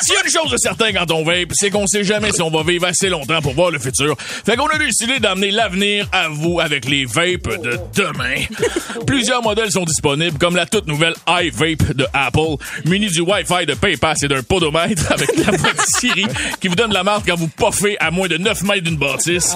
S'il 0.02 0.14
y 0.14 0.18
a 0.18 0.24
une 0.24 0.30
chose 0.30 0.50
de 0.50 0.56
certain 0.56 0.92
quand 0.92 1.10
on 1.10 1.24
vape, 1.24 1.52
c'est 1.52 1.70
qu'on 1.70 1.86
sait 1.86 2.04
jamais 2.04 2.32
si 2.32 2.42
on 2.42 2.50
va 2.50 2.62
vivre 2.62 2.86
assez 2.86 3.08
longtemps 3.08 3.40
pour 3.40 3.54
voir 3.54 3.70
le 3.70 3.78
futur. 3.78 4.16
Fait 4.18 4.56
qu'on 4.56 4.66
a 4.66 4.78
décidé 4.78 5.18
d'amener 5.20 5.50
l'avenir 5.50 6.08
à 6.12 6.28
vous 6.28 6.60
avec 6.60 6.84
les 6.86 7.04
vapes 7.04 7.62
de 7.62 7.78
demain. 7.94 8.36
Plusieurs 9.06 9.42
modèles 9.42 9.70
sont 9.70 9.84
disponibles, 9.84 10.38
comme 10.38 10.56
la 10.56 10.66
toute 10.66 10.86
nouvelle 10.86 11.14
iVape 11.28 11.94
de 11.94 12.06
Apple, 12.12 12.56
muni 12.84 13.08
du 13.08 13.20
Wi-Fi 13.20 13.66
de 13.66 13.74
PayPass 13.74 14.22
et 14.22 14.28
d'un 14.28 14.42
podomètre 14.42 15.12
avec 15.12 15.36
la 15.36 15.56
voix 15.56 15.70
Siri 15.98 16.26
qui 16.60 16.68
vous 16.68 16.74
donne 16.74 16.92
la 16.92 17.02
marque 17.02 17.26
quand 17.26 17.36
vous 17.36 17.48
puffez 17.48 17.98
à 18.00 18.10
moins 18.10 18.28
de 18.28 18.36
9 18.36 18.62
mètres 18.62 18.84
d'une 18.84 18.96
bâtisse. 18.96 19.54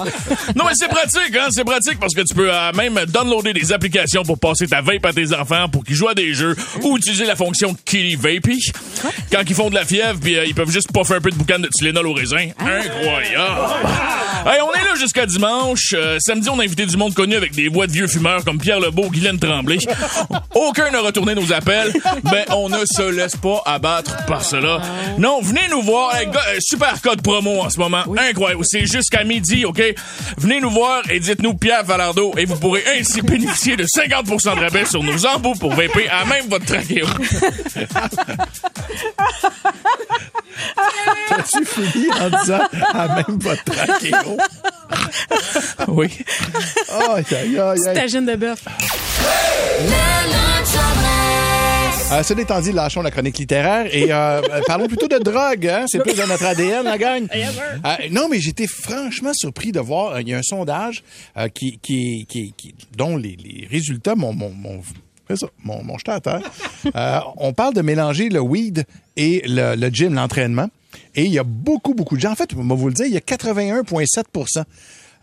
Non 0.55 0.65
mais 0.65 0.73
c'est 0.75 0.87
pratique, 0.87 1.35
hein? 1.35 1.47
C'est 1.51 1.63
pratique 1.63 1.99
parce 1.99 2.13
que 2.13 2.21
tu 2.21 2.33
peux 2.35 2.53
euh, 2.53 2.71
même 2.73 2.99
downloader 3.07 3.53
des 3.53 3.71
applications 3.71 4.23
pour 4.23 4.39
passer 4.39 4.67
ta 4.67 4.81
vape 4.81 5.05
à 5.05 5.13
tes 5.13 5.33
enfants 5.33 5.69
pour 5.69 5.83
qu'ils 5.83 5.95
jouent 5.95 6.09
à 6.09 6.13
des 6.13 6.33
jeux 6.33 6.55
ou 6.83 6.97
utiliser 6.97 7.25
la 7.25 7.35
fonction 7.35 7.75
Kitty 7.85 8.15
Vapey 8.15 8.57
quand 9.31 9.41
ils 9.47 9.55
font 9.55 9.69
de 9.69 9.75
la 9.75 9.85
fièvre 9.85 10.18
puis 10.19 10.37
euh, 10.37 10.45
ils 10.45 10.55
peuvent 10.55 10.71
juste 10.71 10.91
puffer 10.93 11.15
un 11.15 11.21
peu 11.21 11.31
de 11.31 11.35
boucan 11.35 11.59
de 11.59 11.67
Tylenol 11.67 12.07
au 12.07 12.13
raisin. 12.13 12.49
Incroyable! 12.59 13.73
Hey, 14.45 14.61
on 14.61 14.71
est 14.73 14.85
là 14.85 14.95
jusqu'à 14.97 15.25
dimanche. 15.25 15.93
Euh, 15.93 16.17
samedi, 16.19 16.49
on 16.49 16.59
a 16.59 16.63
invité 16.63 16.85
du 16.85 16.95
monde 16.95 17.13
connu 17.13 17.35
avec 17.35 17.53
des 17.53 17.67
voix 17.67 17.87
de 17.87 17.91
vieux 17.91 18.07
fumeurs 18.07 18.43
comme 18.45 18.57
Pierre 18.57 18.79
Lebeau, 18.79 19.09
Guylaine 19.09 19.37
Tremblay. 19.37 19.77
Aucun 20.55 20.91
n'a 20.91 21.01
retourné 21.01 21.35
nos 21.35 21.51
appels, 21.51 21.91
mais 22.23 22.45
on 22.55 22.69
ne 22.69 22.85
se 22.85 23.11
laisse 23.11 23.35
pas 23.35 23.61
abattre 23.65 24.25
par 24.27 24.43
cela. 24.43 24.81
Non, 25.17 25.41
venez 25.41 25.67
nous 25.69 25.81
voir. 25.81 26.15
Hey, 26.15 26.27
gars, 26.27 26.39
euh, 26.49 26.57
super 26.61 27.01
code 27.01 27.21
promo 27.21 27.61
en 27.61 27.69
ce 27.69 27.79
moment. 27.79 28.03
Incroyable. 28.17 28.63
C'est 28.63 28.85
jusqu'à 28.85 29.23
midi, 29.23 29.65
OK? 29.65 29.81
Venez 30.37 30.61
nous 30.61 30.71
voir 30.71 31.01
et 31.09 31.19
dites-nous 31.19 31.55
Pierre 31.55 31.85
Falardeau 31.85 32.33
et 32.37 32.45
vous 32.45 32.57
pourrez 32.57 32.83
ainsi 32.97 33.21
bénéficier 33.21 33.75
de 33.75 33.85
50 33.85 34.25
de 34.25 34.59
rabais 34.59 34.85
sur 34.85 35.03
nos 35.03 35.25
embouts 35.25 35.55
pour 35.55 35.73
vaper 35.73 36.07
à 36.09 36.25
même 36.25 36.47
votre 36.47 36.65
trachéo. 36.65 37.05
T'as-tu 41.29 41.65
fini 41.65 42.07
en 42.19 42.29
disant 42.39 42.59
à 42.93 43.15
même 43.15 43.37
votre 43.39 43.63
trachéo? 43.63 44.37
Oui. 45.87 46.09
Aïe, 46.89 47.23
aïe, 47.31 47.59
aïe, 47.59 47.79
aïe. 47.87 47.93
Tagine 47.95 48.25
de 48.25 48.35
bœuf. 48.35 48.59
Euh, 52.11 52.23
cela 52.23 52.41
étant 52.41 52.59
dit, 52.59 52.71
lâchons 52.71 53.03
la 53.03 53.11
chronique 53.11 53.37
littéraire 53.37 53.85
et 53.93 54.11
euh, 54.11 54.41
euh, 54.41 54.61
parlons 54.65 54.87
plutôt 54.87 55.07
de 55.07 55.19
drogue. 55.19 55.67
Hein? 55.67 55.85
C'est 55.87 55.99
plus 56.01 56.15
de 56.15 56.23
notre 56.23 56.43
ADN, 56.43 56.83
la 56.85 56.97
gang. 56.97 57.27
Euh, 57.85 57.95
non, 58.11 58.27
mais 58.29 58.39
j'étais 58.39 58.67
franchement 58.67 59.31
surpris 59.33 59.71
de 59.71 59.79
voir, 59.79 60.13
euh, 60.15 60.21
il 60.21 60.27
y 60.29 60.33
a 60.33 60.37
un 60.37 60.43
sondage 60.43 61.03
euh, 61.37 61.47
qui, 61.47 61.79
qui, 61.81 62.25
qui, 62.27 62.53
qui- 62.57 62.75
dont 62.97 63.15
les, 63.15 63.37
les 63.37 63.67
résultats 63.69 64.15
m'ont 64.15 64.33
C'est 65.29 65.37
ça, 65.37 65.47
mon, 65.63 65.83
mon 65.83 65.95
à 66.07 66.19
terre. 66.19 66.41
Euh, 66.95 67.19
on 67.37 67.53
parle 67.53 67.73
de 67.73 67.81
mélanger 67.81 68.29
le 68.29 68.39
weed 68.39 68.85
et 69.15 69.43
le, 69.45 69.75
le 69.75 69.89
gym, 69.89 70.13
l'entraînement. 70.15 70.69
Et 71.13 71.25
il 71.25 71.31
y 71.31 71.37
a 71.37 71.43
beaucoup, 71.43 71.93
beaucoup 71.93 72.15
de 72.15 72.21
gens. 72.21 72.31
En 72.31 72.35
fait, 72.35 72.49
on 72.57 72.63
va 72.63 72.75
vous 72.75 72.87
le 72.87 72.93
dire, 72.93 73.05
il 73.05 73.11
y 73.11 73.17
a 73.17 73.19
81,7% 73.19 74.63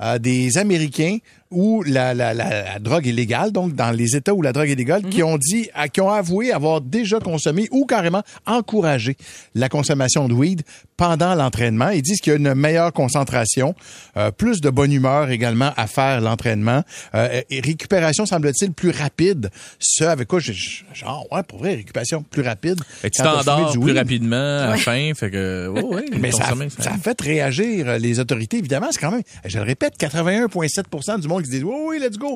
euh, 0.03 0.19
des 0.19 0.59
Américains 0.59 1.19
où 1.51 1.83
la, 1.85 2.13
la, 2.15 2.35
la, 2.35 2.63
la 2.65 2.79
drogue 2.79 3.07
est 3.07 3.13
légale, 3.13 3.53
donc 3.53 3.75
dans 3.75 3.91
les 3.91 4.17
États 4.17 4.35
où 4.35 4.43
la 4.43 4.53
drogue 4.53 4.69
est 4.71 4.75
légale, 4.75 5.03
qui 5.05 5.23
ont 5.23 5.39
dit, 5.39 5.69
à- 5.75 5.89
qui 5.89 6.01
ont 6.01 6.11
avoué 6.11 6.53
avoir 6.53 6.81
déjà 6.81 7.19
consommé 7.21 7.69
ou 7.71 7.87
carrément 7.87 8.23
encouragé 8.47 9.17
la 9.55 9.69
consommation 9.69 10.29
de 10.29 10.35
weed 10.35 10.63
pendant 10.97 11.35
l'entraînement. 11.35 11.91
Ils 11.91 12.03
disent 12.03 12.21
qu'il 12.21 12.33
y 12.33 12.37
a 12.37 12.39
une 12.39 12.55
meilleure 12.55 12.93
concentration, 12.93 13.75
euh, 14.17 14.31
plus 14.31 14.61
de 14.61 14.71
bonne 14.71 14.93
humeur 14.93 15.31
également 15.31 15.73
à 15.77 15.87
faire 15.87 16.21
l'entraînement, 16.21 16.83
euh, 17.15 17.43
et 17.51 17.61
récupération 17.61 18.25
semble-t-il 18.27 18.73
plus 18.73 18.91
rapide. 18.91 19.51
Ce 19.79 20.05
avec 20.05 20.27
quoi, 20.29 20.41
je- 20.41 20.53
je- 20.53 20.83
genre, 20.95 21.27
ouais, 21.31 21.43
pour 21.43 21.59
vrai, 21.59 21.75
récupération 21.75 22.23
plus 22.23 22.43
rapide. 22.43 22.81
Que 23.03 23.09
tu 23.09 23.23
t'endors 23.23 23.71
plus 23.73 23.79
weed. 23.81 23.97
rapidement 23.97 24.37
à 24.37 24.67
la 24.71 24.77
fin. 24.79 25.13
Fait 25.15 25.31
que, 25.31 25.71
oh, 25.77 25.95
ouais, 25.95 26.07
Mais 26.21 26.33
ça, 26.33 26.47
ça 26.79 26.93
a 26.95 26.99
fait 26.99 27.21
réagir 27.21 27.99
les 27.99 28.19
autorités, 28.19 28.59
évidemment. 28.59 28.89
C'est 28.91 29.01
quand 29.01 29.11
même, 29.11 29.23
je 29.45 29.59
le 29.59 29.65
répète, 29.65 29.95
81,7% 29.99 31.21
du 31.21 31.29
monde 31.29 31.36
qui 31.41 31.47
se 31.47 31.51
dit 31.57 31.63
Oui, 31.65 31.75
oui, 31.87 31.99
let's 31.99 32.19
go. 32.19 32.35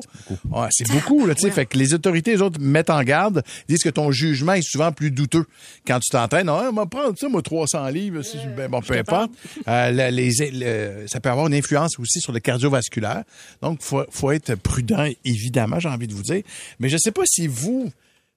Ouais, 0.49 0.67
c'est 0.71 0.87
beaucoup, 0.89 1.25
là, 1.25 1.35
tu 1.35 1.41
sais. 1.41 1.51
Fait 1.51 1.65
que 1.65 1.77
les 1.77 1.93
autorités, 1.93 2.31
les 2.31 2.41
autres, 2.41 2.59
mettent 2.59 2.89
en 2.89 3.01
garde, 3.03 3.43
disent 3.67 3.83
que 3.83 3.89
ton 3.89 4.11
jugement 4.11 4.53
est 4.53 4.61
souvent 4.61 4.91
plus 4.91 5.11
douteux 5.11 5.45
quand 5.85 5.99
tu 5.99 6.09
t'entraînes. 6.09 6.49
Ah, 6.49 6.67
on 6.69 6.73
va 6.73 6.85
prendre 6.85 7.17
ça, 7.17 7.27
moi, 7.29 7.41
300 7.41 7.87
livres. 7.89 8.21
si- 8.21 8.37
ben, 8.55 8.69
bon, 8.69 8.81
peu 8.81 8.95
importe. 8.97 9.31
Euh, 9.67 9.91
la- 9.91 10.11
les, 10.11 10.31
le- 10.51 11.07
ça 11.07 11.19
peut 11.19 11.29
avoir 11.29 11.47
une 11.47 11.53
influence 11.53 11.97
aussi 11.99 12.19
sur 12.21 12.31
le 12.33 12.39
cardiovasculaire. 12.39 13.23
Donc, 13.61 13.81
faut, 13.81 14.03
faut 14.09 14.31
être 14.31 14.55
prudent, 14.55 15.07
évidemment, 15.25 15.79
j'ai 15.79 15.89
envie 15.89 16.07
de 16.07 16.13
vous 16.13 16.23
dire. 16.23 16.41
Mais 16.79 16.89
je 16.89 16.97
sais 16.97 17.11
pas 17.11 17.23
si 17.25 17.47
vous, 17.47 17.91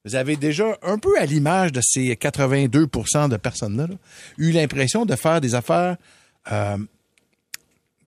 vous 0.04 0.14
avez 0.14 0.36
déjà, 0.36 0.76
un 0.82 0.98
peu 0.98 1.18
à 1.18 1.24
l'image 1.26 1.72
de 1.72 1.80
ces 1.82 2.14
82% 2.16 3.28
de 3.28 3.36
personnes-là, 3.36 3.86
là, 3.86 3.94
eu 4.38 4.50
l'impression 4.52 5.04
de 5.06 5.16
faire 5.16 5.40
des 5.40 5.54
affaires, 5.54 5.96
euh, 6.52 6.76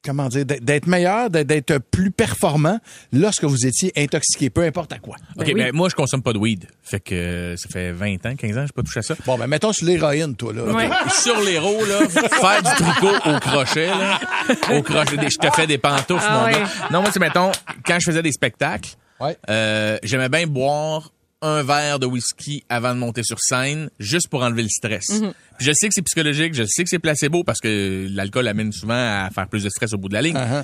comment 0.04 0.28
dire, 0.28 0.46
d'être- 0.46 0.88
meilleur, 0.88 1.30
d'être- 1.30 1.78
plus 1.92 2.12
performant 2.12 2.80
lorsque 3.14 3.44
vous 3.44 3.66
étiez 3.66 3.92
intoxiqué, 3.98 4.50
peu 4.50 4.62
importe 4.64 4.94
à 4.94 5.00
quoi. 5.00 5.16
OK, 5.38 5.54
ben, 5.54 5.72
moi, 5.74 5.90
je 5.90 5.96
consomme 5.96 6.22
pas 6.22 6.34
de 6.34 6.38
weed. 6.38 6.66
Fait 6.84 7.00
que 7.00 7.14
euh, 7.16 7.56
ça 7.58 7.68
fait 7.70 7.92
20 7.92 8.26
ans, 8.26 8.36
15 8.36 8.58
ans, 8.58 8.66
j'ai 8.66 8.74
pas 8.74 8.84
touché 8.84 9.00
à 9.00 9.04
ça. 9.04 9.16
Bon, 9.26 9.38
ben, 9.38 9.48
mettons 9.48 9.74
sur 9.74 9.86
l'héroïne, 9.86 10.36
toi, 10.36 10.54
là. 10.54 10.64
Ouais. 10.64 10.90
Sur 11.12 11.40
l'héros, 11.42 11.84
là, 11.86 12.08
faire 12.10 12.64
du 12.64 12.84
tricot 12.84 13.16
au 13.30 13.40
crochet, 13.40 13.88
là. 13.88 14.20
Au 14.72 14.82
crochet, 14.82 15.18
des- 15.18 15.30
je 15.30 15.38
te 15.38 15.50
fais 15.56 15.68
des 15.68 15.78
pantoufles, 15.78 16.24
Ah 16.28 16.40
mon 16.40 16.46
ouais. 16.46 16.52
gars. 16.54 16.70
Non, 16.92 17.02
moi, 17.02 17.10
c'est, 17.12 17.20
mettons, 17.20 17.52
quand 17.86 18.00
je 18.00 18.06
faisais 18.06 18.22
des 18.24 18.32
spectacles, 18.32 18.92
Ouais. 19.20 19.36
euh, 19.50 19.98
j'aimais 20.04 20.30
bien 20.30 20.46
boire 20.46 21.12
un 21.42 21.64
verre 21.64 22.00
de 22.00 22.06
whisky 22.06 22.64
avant 22.70 22.94
de 22.94 23.00
monter 23.00 23.22
sur 23.24 23.40
scène, 23.40 23.90
juste 24.00 24.28
pour 24.30 24.42
enlever 24.42 24.64
le 24.64 24.70
stress. 24.70 25.10
Mhm. 25.10 25.34
Puis 25.58 25.68
je 25.68 25.72
sais 25.74 25.88
que 25.88 25.94
c'est 25.94 26.02
psychologique, 26.02 26.54
je 26.54 26.64
sais 26.68 26.84
que 26.84 26.90
c'est 26.90 27.00
placebo 27.00 27.44
parce 27.44 27.60
que 27.60 28.08
l'alcool 28.10 28.48
amène 28.48 28.72
souvent 28.72 28.94
à 28.96 29.30
faire 29.34 29.48
plus 29.48 29.64
de 29.64 29.70
stress 29.70 29.94
au 29.94 29.98
bout 29.98 30.10
de 30.10 30.14
la 30.14 30.22
ligne. 30.22 30.36
Uh-huh. 30.36 30.64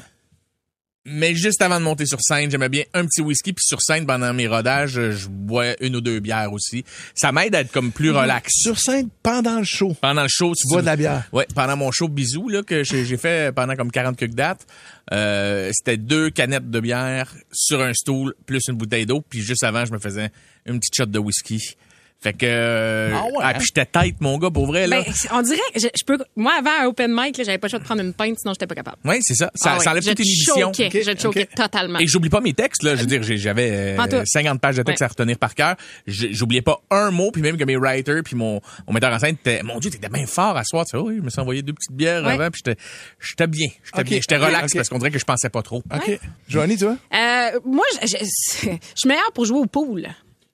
Mais 1.05 1.35
juste 1.35 1.61
avant 1.61 1.79
de 1.79 1.83
monter 1.83 2.05
sur 2.05 2.21
scène, 2.21 2.49
j'aimais 2.49 2.69
bien 2.69 2.83
un 2.93 3.05
petit 3.05 3.21
whisky. 3.21 3.51
Puis 3.51 3.65
sur 3.65 3.81
scène, 3.81 4.05
pendant 4.05 4.33
mes 4.33 4.47
rodages, 4.47 5.11
je 5.11 5.27
bois 5.27 5.75
une 5.81 5.97
ou 5.97 6.01
deux 6.01 6.21
bières 6.21 6.53
aussi. 6.53 6.85
Ça 7.13 7.33
m'aide 7.33 7.55
à 7.55 7.59
être 7.59 7.71
comme 7.73 7.91
plus 7.91 8.11
relax. 8.11 8.53
Sur 8.53 8.79
scène, 8.79 9.09
pendant 9.21 9.59
le 9.59 9.65
show. 9.65 9.95
Pendant 9.99 10.23
le 10.23 10.29
show, 10.29 10.53
Tu 10.55 10.65
bois 10.69 10.79
de 10.79 10.85
la 10.85 10.95
bière. 10.95 11.27
Ouais, 11.33 11.45
pendant 11.53 11.75
mon 11.75 11.91
show 11.91 12.07
Bisous 12.07 12.47
là 12.47 12.63
que 12.63 12.83
j'ai 12.85 13.03
j'ai 13.03 13.17
fait 13.17 13.53
pendant 13.53 13.75
comme 13.75 13.91
40 13.91 14.15
quelques 14.15 14.33
dates, 14.33 14.65
euh, 15.11 15.71
c'était 15.73 15.97
deux 15.97 16.29
canettes 16.29 16.69
de 16.69 16.79
bière 16.79 17.33
sur 17.51 17.81
un 17.81 17.93
stool 17.93 18.33
plus 18.45 18.61
une 18.69 18.75
bouteille 18.75 19.05
d'eau, 19.05 19.21
puis 19.27 19.41
juste 19.41 19.63
avant 19.63 19.83
je 19.85 19.91
me 19.91 19.99
faisais 19.99 20.31
une 20.65 20.79
petite 20.79 20.95
shot 20.95 21.05
de 21.07 21.19
whisky. 21.19 21.75
Fait 22.23 22.31
que 22.33 22.45
euh, 22.47 23.11
Ah 23.13 23.25
ouais, 23.25 23.31
hein? 23.43 23.53
puis 23.57 23.65
j'étais 23.67 23.85
tête 23.85 24.15
mon 24.21 24.37
gars 24.37 24.49
pour 24.49 24.65
vrai 24.65 24.87
là. 24.87 25.01
Ben, 25.01 25.13
on 25.33 25.41
dirait, 25.41 25.59
je, 25.75 25.87
je 25.93 26.05
peux, 26.05 26.17
moi, 26.37 26.53
avant, 26.57 26.71
un 26.83 26.85
open 26.87 27.11
mic, 27.13 27.37
là, 27.37 27.43
j'avais 27.43 27.57
pas 27.57 27.67
le 27.67 27.71
choix 27.71 27.79
de 27.79 27.83
prendre 27.83 28.01
une 28.01 28.13
pinte, 28.13 28.39
sinon 28.39 28.53
j'étais 28.53 28.65
pas 28.67 28.75
capable. 28.75 28.97
ouais, 29.03 29.19
c'est 29.21 29.35
ça. 29.35 29.51
Ça, 29.55 29.71
Ah 29.73 29.77
ouais, 29.77 29.83
ça 29.83 29.91
enlève 29.91 30.03
je 30.03 30.09
toute 30.11 30.19
inhibition. 30.21 30.71
Je 30.73 31.11
te 31.13 31.21
choquais 31.21 31.45
totalement. 31.47 31.99
Et 31.99 32.07
j'oublie 32.07 32.29
pas 32.29 32.39
mes 32.39 32.53
textes, 32.53 32.81
là. 32.83 32.95
Je 32.95 33.01
veux 33.01 33.07
dire, 33.07 33.21
j'avais 33.23 33.69
euh, 33.73 33.95
Pas 33.97 34.07
tout. 34.07 34.21
50 34.25 34.61
pages 34.61 34.77
de 34.77 34.83
textes 34.83 35.01
Ouais. 35.01 35.05
à 35.05 35.09
retenir 35.09 35.37
par 35.37 35.53
cœur. 35.53 35.75
J'oubliais 36.07 36.61
pas 36.61 36.79
un 36.91 37.11
mot, 37.11 37.29
puis 37.31 37.41
même 37.41 37.57
que 37.57 37.63
mes 37.65 37.75
writers, 37.75 38.23
puis 38.23 38.35
mon, 38.37 38.61
mon 38.87 38.93
metteur 38.93 39.11
en 39.11 39.19
scène 39.19 39.35
était, 39.35 39.61
mon 39.63 39.79
Dieu, 39.79 39.89
t'étais 39.91 40.07
bien 40.09 40.25
fort 40.25 40.55
à 40.55 40.63
soir. 40.63 40.85
Tu 40.85 40.91
sais, 40.91 41.03
oui, 41.03 41.17
je 41.17 41.21
me 41.21 41.29
suis 41.29 41.41
envoyé 41.41 41.61
deux 41.61 41.73
petites 41.73 41.91
bières 41.95 42.23
Ouais. 42.23 42.31
avant, 42.33 42.49
puis 42.49 42.61
j'étais, 42.65 42.79
j'étais 43.19 43.47
bien. 43.47 43.67
J'étais 43.83 44.03
bien. 44.05 44.17
J'étais 44.21 44.37
relax 44.37 44.73
parce 44.73 44.87
qu'on 44.87 44.97
dirait 44.99 45.11
que 45.11 45.19
je 45.19 45.25
pensais 45.25 45.49
pas 45.49 45.61
trop. 45.61 45.83
OK. 45.93 46.19
Joanie, 46.47 46.77
tu 46.77 46.85
vois? 46.85 46.97
Euh, 47.13 47.59
moi, 47.65 47.83
je, 48.01 48.07
je- 48.07 48.23
je 48.23 48.69
suis 48.95 49.07
meilleure 49.09 49.31
pour 49.33 49.45
jouer 49.45 49.59
au 49.59 49.65
pool. 49.65 50.07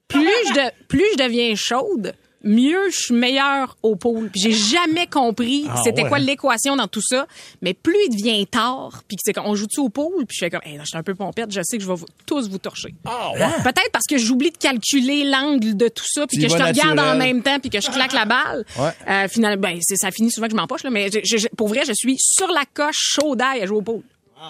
Plus 0.09 0.27
je, 0.49 0.53
de- 0.53 0.71
plus 0.87 1.05
je 1.17 1.23
deviens 1.23 1.53
chaude, 1.55 2.13
mieux 2.43 2.89
je 2.89 2.97
suis 2.97 3.13
meilleure 3.13 3.77
au. 3.83 3.95
Puis 3.95 4.41
j'ai 4.41 4.51
jamais 4.53 5.07
compris 5.07 5.65
Ah, 5.69 5.79
c'était 5.83 6.03
ouais. 6.03 6.09
quoi 6.09 6.19
l'équation 6.19 6.75
dans 6.77 6.87
tout 6.87 7.01
ça. 7.01 7.27
Mais 7.61 7.73
plus 7.73 7.95
il 8.07 8.15
devient 8.15 8.47
tard, 8.47 9.03
puis 9.07 9.17
que 9.17 9.21
c'est 9.25 9.33
qu'on 9.33 9.53
joue-tu 9.55 9.79
au 9.81 9.89
pool, 9.89 10.25
puis 10.25 10.35
je 10.39 10.45
fais 10.45 10.49
comme, 10.49 10.61
hey, 10.63 10.77
je 10.79 10.85
suis 10.85 10.97
un 10.97 11.03
peu 11.03 11.13
pompette, 11.15 11.51
je 11.51 11.61
sais 11.63 11.77
que 11.77 11.83
je 11.83 11.87
vais 11.89 11.95
vous- 11.95 12.05
tous 12.25 12.49
vous 12.49 12.57
torcher. 12.57 12.93
Peut-être 13.03 13.91
parce 13.91 14.05
que 14.09 14.17
j'oublie 14.17 14.51
de 14.51 14.57
calculer 14.57 15.25
l'angle 15.25 15.75
de 15.77 15.87
tout 15.89 16.05
ça, 16.07 16.25
puis 16.27 16.37
que 16.37 16.47
je 16.49 16.55
te 16.55 16.63
regarde 16.63 16.97
en 16.99 17.15
même 17.17 17.43
temps, 17.43 17.59
puis 17.59 17.69
que 17.69 17.79
je 17.81 17.91
claque 17.91 18.13
la 18.13 18.25
balle. 18.25 18.65
Ouais. 18.79 18.89
Euh, 19.07 19.27
finalement, 19.27 19.61
ben, 19.61 19.77
ça 19.81 20.09
finit 20.11 20.31
souvent 20.31 20.47
que 20.47 20.53
je 20.53 20.57
m'empoche, 20.57 20.83
là, 20.83 20.89
mais 20.89 21.09
je- 21.11 21.47
pour 21.57 21.67
vrai, 21.67 21.81
je 21.85 21.93
suis 21.93 22.15
sur 22.17 22.47
la 22.47 22.63
coche 22.73 22.95
chaud 22.97 23.35
d'ail 23.35 23.61
à 23.61 23.65
jouer 23.65 23.77
au 23.77 23.81
pool. 23.81 24.01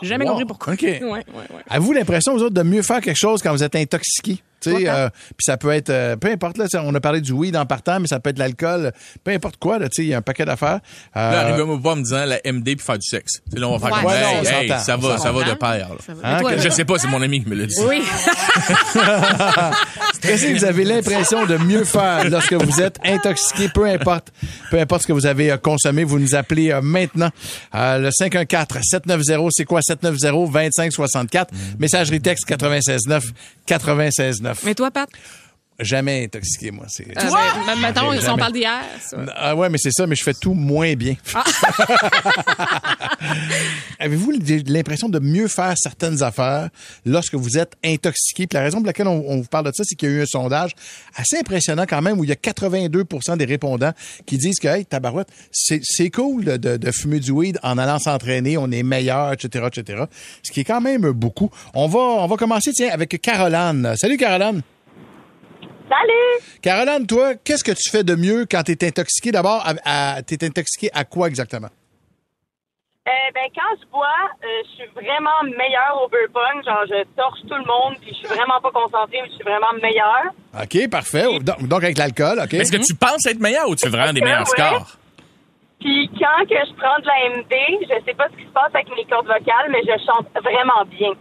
J'ai 0.03 0.09
jamais 0.09 0.23
Wow. 0.25 0.31
compris 0.33 0.45
pourquoi. 0.45 0.73
OK. 0.73 0.81
Ouais, 0.83 1.01
ouais, 1.01 1.23
ouais. 1.33 1.63
Avez-vous 1.67 1.93
l'impression, 1.93 2.33
vous 2.37 2.43
autres, 2.43 2.53
de 2.53 2.61
mieux 2.61 2.83
faire 2.83 3.01
quelque 3.01 3.17
chose 3.17 3.41
quand 3.41 3.51
vous 3.51 3.63
êtes 3.63 3.75
intoxiqué? 3.75 4.41
Euh, 4.67 5.09
puis 5.37 5.45
ça 5.45 5.57
peut 5.57 5.71
être, 5.71 5.89
euh, 5.89 6.15
peu 6.15 6.29
importe, 6.29 6.57
là, 6.57 6.65
on 6.83 6.93
a 6.95 6.99
parlé 6.99 7.21
du 7.21 7.31
weed 7.31 7.55
en 7.55 7.65
partant, 7.65 7.99
mais 7.99 8.07
ça 8.07 8.19
peut 8.19 8.29
être 8.29 8.39
l'alcool, 8.39 8.91
peu 9.23 9.31
importe 9.31 9.57
quoi, 9.57 9.79
là, 9.79 9.89
tu 9.89 9.95
sais, 9.97 10.03
il 10.03 10.09
y 10.09 10.13
a 10.13 10.17
un 10.17 10.21
paquet 10.21 10.45
d'affaires. 10.45 10.79
Euh, 11.15 11.31
Là, 11.31 11.41
arrivez-moi 11.47 11.79
pas 11.81 11.91
en 11.91 11.95
me 11.97 12.03
disant 12.03 12.25
la 12.25 12.39
MD 12.45 12.75
puis 12.75 12.85
faire 12.85 12.97
du 12.97 13.07
sexe. 13.07 13.41
Tu 13.45 13.51
sais, 13.53 13.59
là, 13.59 13.67
on 13.67 13.77
va 13.77 13.87
faire 13.87 13.97
Ouais. 13.97 14.03
comme, 14.03 14.11
Ouais, 14.11 14.21
non, 14.21 14.39
on 14.39 14.43
hey, 14.43 14.71
hey, 14.71 14.79
ça 14.79 14.97
va, 14.97 15.17
ça 15.17 15.31
va 15.31 15.43
de 15.43 15.53
pair, 15.53 15.89
là. 15.89 15.95
Ça 16.05 16.13
va. 16.13 16.27
Hein, 16.27 16.33
Mais 16.35 16.41
toi, 16.41 16.53
que- 16.55 16.61
Je 16.61 16.69
sais 16.69 16.85
pas, 16.85 16.97
c'est 16.97 17.07
mon 17.07 17.21
ami 17.21 17.43
qui 17.43 17.49
me 17.49 17.55
l'a 17.55 17.65
dit. 17.65 17.75
Oui. 17.87 18.03
Que 20.21 20.57
vous 20.57 20.65
avez 20.65 20.83
l'impression 20.83 21.45
de 21.45 21.57
mieux 21.57 21.83
faire 21.85 22.29
lorsque 22.29 22.53
vous 22.53 22.81
êtes 22.81 22.97
intoxiqué, 23.05 23.69
peu 23.73 23.85
importe, 23.85 24.31
peu 24.69 24.79
importe 24.79 25.03
ce 25.03 25.07
que 25.07 25.13
vous 25.13 25.25
avez 25.25 25.51
euh, 25.51 25.57
consommé, 25.57 26.03
vous 26.03 26.19
nous 26.19 26.35
appelez 26.35 26.71
euh, 26.71 26.81
maintenant 26.81 27.29
Euh, 27.75 27.97
le 27.99 28.09
514-790, 28.09 29.49
c'est 29.51 29.65
quoi 29.65 29.79
790-2564, 29.81 31.47
messagerie 31.79 32.21
texte 32.21 32.49
969 32.49 33.23
969. 33.69 34.61
Mais 34.65 34.75
toi, 34.75 34.91
Pat? 34.91 35.09
Jamais 35.79 36.25
intoxiqué, 36.25 36.71
moi. 36.71 36.85
C'est, 36.89 37.07
Euh, 37.07 37.13
ben, 37.65 37.75
mettons, 37.81 38.11
si 38.11 38.17
on 38.17 38.21
Jamais. 38.21 38.37
parle 38.37 38.53
d'hier. 38.53 38.81
Ah 39.35 39.55
ouais, 39.55 39.69
mais 39.69 39.77
c'est 39.77 39.91
ça, 39.91 40.05
mais 40.07 40.15
je 40.15 40.23
fais 40.23 40.33
tout 40.33 40.53
moins 40.53 40.93
bien. 40.95 41.15
Avez-vous 43.99 44.33
l'impression 44.67 45.09
de 45.09 45.19
mieux 45.19 45.47
faire 45.47 45.73
certaines 45.77 46.21
affaires 46.23 46.69
lorsque 47.05 47.35
vous 47.35 47.57
êtes 47.57 47.73
intoxiqué? 47.83 48.47
Puis 48.47 48.55
la 48.57 48.63
raison 48.63 48.77
pour 48.79 48.87
laquelle 48.87 49.07
on, 49.07 49.23
on 49.27 49.37
vous 49.37 49.47
parle 49.47 49.65
de 49.67 49.71
ça, 49.73 49.83
c'est 49.85 49.95
qu'il 49.95 50.09
y 50.09 50.11
a 50.11 50.15
eu 50.15 50.21
un 50.21 50.25
sondage 50.25 50.71
assez 51.15 51.37
impressionnant 51.37 51.85
quand 51.87 52.01
même 52.01 52.19
où 52.19 52.23
il 52.23 52.29
y 52.29 52.33
a 52.33 52.37
82 52.37 53.03
des 53.37 53.45
répondants 53.45 53.93
qui 54.25 54.37
disent 54.37 54.59
que, 54.59 54.67
hey, 54.67 54.85
tabarouette, 54.85 55.29
c'est, 55.51 55.81
c'est 55.83 56.09
cool 56.09 56.45
de 56.45 56.91
fumer 56.91 57.19
du 57.19 57.31
weed 57.31 57.59
en 57.63 57.77
allant 57.77 57.99
s'entraîner, 57.99 58.57
on 58.57 58.71
est 58.71 58.83
meilleur, 58.83 59.33
etc., 59.33 59.67
etc. 59.73 60.03
Ce 60.43 60.51
qui 60.51 60.61
est 60.61 60.65
quand 60.65 60.81
même 60.81 61.11
beaucoup. 61.11 61.49
On 61.73 61.87
va, 61.87 61.99
on 61.99 62.27
va 62.27 62.35
commencer, 62.37 62.71
tiens, 62.73 62.89
avec 62.91 63.19
Caroline. 63.21 63.93
Salut, 63.97 64.17
Caroline. 64.17 64.61
Salut! 65.89 66.59
Caroline, 66.61 67.07
toi, 67.07 67.33
qu'est-ce 67.43 67.63
que 67.63 67.71
tu 67.71 67.89
fais 67.89 68.03
de 68.03 68.13
mieux 68.15 68.45
quand 68.49 68.61
tu 68.63 68.71
es 68.73 68.83
intoxiqué? 68.87 69.31
D'abord, 69.31 69.63
à, 69.65 69.73
à- 70.17 70.21
t'es 70.21 70.43
intoxiqué 70.45 70.89
à 70.93 71.03
quoi 71.03 71.27
exactement? 71.27 71.69
Euh, 73.07 73.11
ben, 73.33 73.49
quand 73.55 73.75
je 73.81 73.87
bois, 73.89 74.05
euh, 74.43 74.47
je 74.65 74.69
suis 74.75 74.89
vraiment 74.93 75.41
meilleure 75.43 75.99
au 76.03 76.07
beer 76.09 76.27
pong. 76.31 76.63
Genre, 76.63 76.85
je 76.87 77.03
torche 77.17 77.39
tout 77.41 77.55
le 77.55 77.65
monde, 77.65 77.95
puis 78.01 78.11
je 78.11 78.17
suis 78.19 78.27
vraiment 78.27 78.61
pas 78.61 78.69
concentrée, 78.71 79.17
mais 79.23 79.29
je 79.29 79.33
suis 79.33 79.43
vraiment 79.43 79.73
meilleure. 79.81 80.29
OK, 80.61 80.89
parfait. 80.91 81.39
Donc, 81.39 81.67
donc 81.67 81.83
avec 81.83 81.97
l'alcool, 81.97 82.39
OK. 82.43 82.53
Est-ce 82.53 82.71
que 82.71 82.77
tu 82.85 82.93
penses 82.93 83.25
être 83.25 83.39
meilleur 83.39 83.67
ou 83.67 83.75
tu 83.75 83.85
fais 83.89 83.95
vraiment 83.97 84.13
des 84.13 84.21
meilleurs 84.21 84.47
Ouais. 84.47 84.63
scores? 84.69 84.95
Puis 85.79 86.07
quand 86.19 86.45
que 86.45 86.53
je 86.55 86.73
prends 86.75 86.99
de 86.99 87.07
la 87.07 87.37
MD, 87.39 87.55
je 87.89 88.05
sais 88.05 88.13
pas 88.13 88.27
ce 88.31 88.35
qui 88.37 88.43
se 88.45 88.51
passe 88.51 88.69
avec 88.75 88.89
mes 88.95 89.05
cordes 89.05 89.25
vocales, 89.25 89.71
mais 89.71 89.81
je 89.81 89.97
chante 90.05 90.27
vraiment 90.43 90.85
bien. 90.91 91.13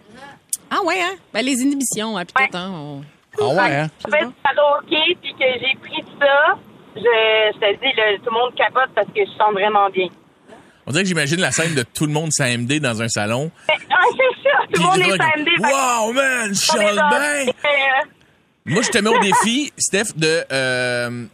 Ah 0.70 0.82
ouais, 0.84 1.00
hein? 1.00 1.14
Ben, 1.32 1.42
les 1.42 1.54
inhibitions, 1.62 2.18
hein, 2.18 2.24
puis 2.26 2.46
tout, 2.50 2.56
hein, 2.56 2.70
on- 2.74 3.04
Ah 3.40 3.46
ouais, 3.48 3.76
hein? 3.76 3.88
Je 4.04 4.10
fais 4.10 4.24
du 4.24 4.32
karaoké, 4.44 5.16
puis 5.22 5.32
que 5.34 5.44
j'ai 5.60 5.78
pris 5.80 6.04
ça, 6.20 6.56
je, 6.96 7.00
je 7.00 7.58
te 7.58 7.72
dis, 7.80 7.92
le- 7.96 8.18
tout 8.18 8.30
le 8.30 8.38
monde 8.40 8.54
capote 8.56 8.90
parce 8.94 9.06
que 9.08 9.20
je 9.24 9.30
chante 9.38 9.52
vraiment 9.54 9.88
bien. 9.90 10.08
On 10.86 10.90
dirait 10.90 11.02
que 11.04 11.08
j'imagine 11.08 11.40
la 11.40 11.50
scène 11.52 11.74
de 11.74 11.82
tout 11.82 12.06
le 12.06 12.12
monde 12.12 12.32
s'AMD 12.32 12.80
dans 12.80 13.02
un 13.02 13.08
salon. 13.08 13.50
Ah, 13.68 13.74
c'est 14.12 14.42
ça! 14.42 14.58
Tout 14.72 14.80
le 14.82 14.86
monde 14.88 14.98
est 15.00 15.18
comme, 15.18 15.70
Wow, 15.70 16.12
man, 16.12 16.54
je 16.54 16.60
chante 16.64 16.78
bien! 16.94 17.52
Moi, 18.64 18.82
je 18.82 18.88
te 18.90 18.98
mets 18.98 19.10
au 19.10 19.18
défi, 19.20 19.72
Steph, 19.78 20.14
de, 20.16 20.44
euh, 20.52 21.24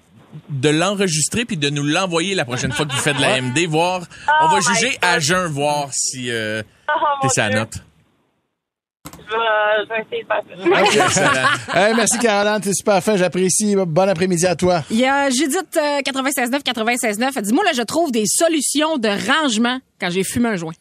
de 0.49 0.69
l'enregistrer 0.69 1.45
puis 1.45 1.57
de 1.57 1.69
nous 1.71 1.83
l'envoyer 1.85 2.35
la 2.35 2.45
prochaine 2.45 2.73
fois 2.73 2.85
que 2.87 2.91
tu 2.93 2.97
fais 2.99 3.13
de 3.15 3.21
la 3.21 3.41
MD, 3.41 3.67
voir. 3.67 4.03
on 4.43 4.49
va 4.49 4.59
Oh 4.59 4.61
juger 4.61 4.97
à 5.03 5.19
jeun, 5.21 5.47
voir 5.47 5.89
si 5.93 6.31
euh, 6.31 6.63
Oh, 6.89 6.93
t'es 7.23 7.29
sa 7.29 7.49
note. 7.49 7.75
Je 9.27 9.33
vais, 9.35 9.85
je 9.85 9.89
vais 9.89 10.01
essayer 10.03 10.23
de 10.23 10.29
faire 10.97 11.11
ça. 11.13 11.33
Hey, 11.75 11.95
merci 11.95 12.19
Caroline, 12.19 12.61
t'es 12.61 12.73
super 12.73 13.03
fin, 13.03 13.17
j'apprécie. 13.17 13.75
Bon 13.77 14.09
après-midi 14.09 14.47
à 14.47 14.55
toi. 14.57 14.83
Il 14.91 14.99
y 14.99 15.07
a 15.07 15.31
Judith 15.31 15.77
euh, 15.77 16.01
96.9, 16.01 16.63
96.9. 16.63 17.31
Elle 17.37 17.43
dit, 17.43 17.53
moi, 17.53 17.65
là, 17.65 17.71
je 17.75 17.83
trouve 17.83 18.13
des 18.13 18.25
solutions 18.27 18.97
de 18.99 19.09
rangement 19.09 19.79
quand 20.01 20.11
j'ai 20.11 20.25
fumé 20.25 20.49
un 20.51 20.57
joint. 20.57 20.73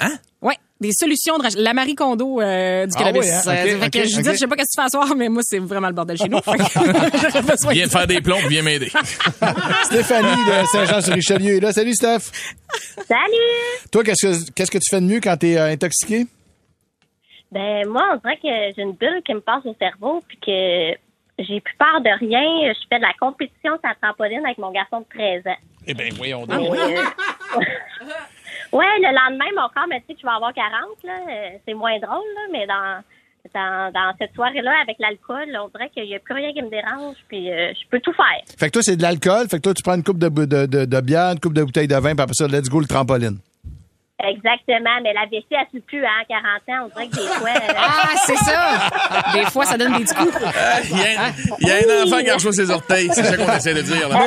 Hein? 0.00 0.12
Ouais, 0.40 0.56
des 0.80 0.90
solutions 0.92 1.38
de 1.38 1.42
rangement. 1.44 1.62
La 1.62 1.74
Marie 1.74 1.94
Kondo 1.94 2.40
euh, 2.40 2.86
du 2.86 2.92
Ah 2.96 2.98
cannabis. 2.98 3.22
oui, 3.22 3.30
hein? 3.30 3.42
Euh, 3.46 3.80
fait 3.80 3.90
que 3.90 3.98
ok. 3.98 4.04
je 4.04 4.36
sais 4.38 4.46
pas 4.46 4.56
qu'est-ce 4.56 4.76
que 4.76 4.80
tu 4.80 4.80
fais 4.80 4.82
à 4.86 4.88
soir, 4.88 5.14
mais 5.16 5.28
moi, 5.28 5.42
c'est 5.44 5.58
vraiment 5.60 5.86
le 5.88 5.94
bordel 5.94 6.16
chez 6.16 6.28
nous. 6.28 6.38
J'aurais 6.46 7.42
besoin 7.42 7.72
Viens 7.72 7.86
de- 7.86 7.90
faire 7.90 8.06
des 8.06 8.20
plombs, 8.20 8.38
viens 8.48 8.62
m'aider. 8.62 8.90
Stéphanie 9.84 10.28
de 10.46 10.66
Saint-Jean-sur-Richelieu 10.72 11.56
est 11.56 11.60
là. 11.60 11.72
Salut 11.72 11.94
Steph. 11.94 12.30
Salut! 13.06 13.88
Toi, 13.90 14.02
qu'est-ce 14.04 14.26
que, 14.26 14.50
qu'est-ce 14.52 14.70
que 14.70 14.78
tu 14.78 14.88
fais 14.90 15.00
de 15.00 15.06
mieux 15.06 15.20
quand 15.20 15.36
t'es 15.36 15.56
euh, 15.56 15.70
intoxiqué? 15.72 16.26
Ben, 17.52 17.86
moi, 17.86 18.02
on 18.14 18.16
dirait 18.16 18.38
que 18.38 18.74
j'ai 18.74 18.82
une 18.82 18.94
bulle 18.94 19.22
qui 19.24 19.34
me 19.34 19.40
passe 19.40 19.64
au 19.66 19.76
cerveau, 19.78 20.22
puis 20.26 20.38
que 20.38 20.96
j'ai 21.38 21.60
plus 21.60 21.76
peur 21.76 22.00
de 22.00 22.18
rien. 22.18 22.72
Je 22.72 22.80
fais 22.88 22.96
de 22.96 23.02
la 23.02 23.12
compétition 23.20 23.72
sur 23.72 23.80
la 23.84 23.94
trampoline 24.00 24.44
avec 24.44 24.56
mon 24.56 24.70
garçon 24.70 25.00
de 25.00 25.06
13 25.14 25.46
ans. 25.46 25.60
Eh 25.86 25.92
bien, 25.92 26.08
voyons 26.16 26.46
Et, 26.46 26.52
euh, 26.52 27.02
ouais, 28.72 28.98
le 29.00 29.14
lendemain, 29.14 29.50
mon 29.54 29.68
corps 29.68 29.86
me 29.86 29.98
dit 29.98 30.14
que 30.14 30.20
je 30.20 30.26
vais 30.26 30.32
avoir 30.32 30.54
40, 30.54 30.72
là. 31.04 31.12
C'est 31.66 31.74
moins 31.74 31.98
drôle, 31.98 32.24
là, 32.34 32.40
mais 32.52 32.66
dans, 32.66 33.02
dans, 33.52 33.92
dans 33.92 34.14
cette 34.18 34.34
soirée-là, 34.34 34.72
avec 34.82 34.96
l'alcool, 34.98 35.54
on 35.62 35.68
dirait 35.68 35.90
qu'il 35.90 36.04
n'y 36.04 36.14
a 36.14 36.20
plus 36.20 36.34
rien 36.34 36.54
qui 36.54 36.62
me 36.62 36.70
dérange, 36.70 37.16
puis 37.28 37.50
euh, 37.50 37.72
je 37.74 37.86
peux 37.90 38.00
tout 38.00 38.14
faire. 38.14 38.40
Fait 38.58 38.68
que 38.68 38.72
toi, 38.72 38.82
c'est 38.82 38.96
de 38.96 39.02
l'alcool. 39.02 39.46
Fait 39.50 39.58
que 39.58 39.62
toi, 39.62 39.74
tu 39.74 39.82
prends 39.82 39.96
une 39.96 40.04
coupe 40.04 40.18
de, 40.18 40.28
de, 40.28 40.84
de 40.86 41.00
bière, 41.02 41.32
une 41.32 41.40
coupe 41.40 41.54
de 41.54 41.64
bouteille 41.64 41.88
de 41.88 41.96
vin, 41.96 42.14
puis 42.14 42.22
après 42.22 42.34
ça, 42.34 42.46
let's 42.46 42.70
go 42.70 42.80
le 42.80 42.86
trampoline. 42.86 43.38
Exactement, 44.28 45.00
mais 45.02 45.12
la 45.12 45.24
vessie, 45.30 45.46
elle 45.50 45.66
suit 45.70 45.80
plus, 45.80 46.04
hein, 46.04 46.22
40 46.28 46.44
ans. 46.68 46.86
On 46.86 46.88
dirait 47.00 47.08
que 47.08 47.16
des 47.16 47.38
fois... 47.38 47.50
euh, 47.56 47.74
Ah, 47.76 48.14
c'est 48.26 48.36
ça! 48.36 48.90
Des 49.34 49.44
fois, 49.50 49.64
ça 49.66 49.76
donne 49.76 49.96
des 49.98 50.04
petits 50.04 50.14
coups. 50.14 50.34
Il 50.90 50.98
y, 50.98 51.00
a 51.02 51.24
un- 51.26 51.32
il 51.60 51.68
y 51.68 51.70
a 51.70 51.74
un 51.76 52.04
enfant 52.06 52.18
qui 52.22 52.30
a 52.30 52.52
ses 52.52 52.70
orteils. 52.70 53.08
C'est 53.12 53.24
ça 53.24 53.36
qu'on 53.36 53.52
essaie 53.52 53.74
de 53.74 53.82
dire. 53.82 54.08
Là. 54.08 54.26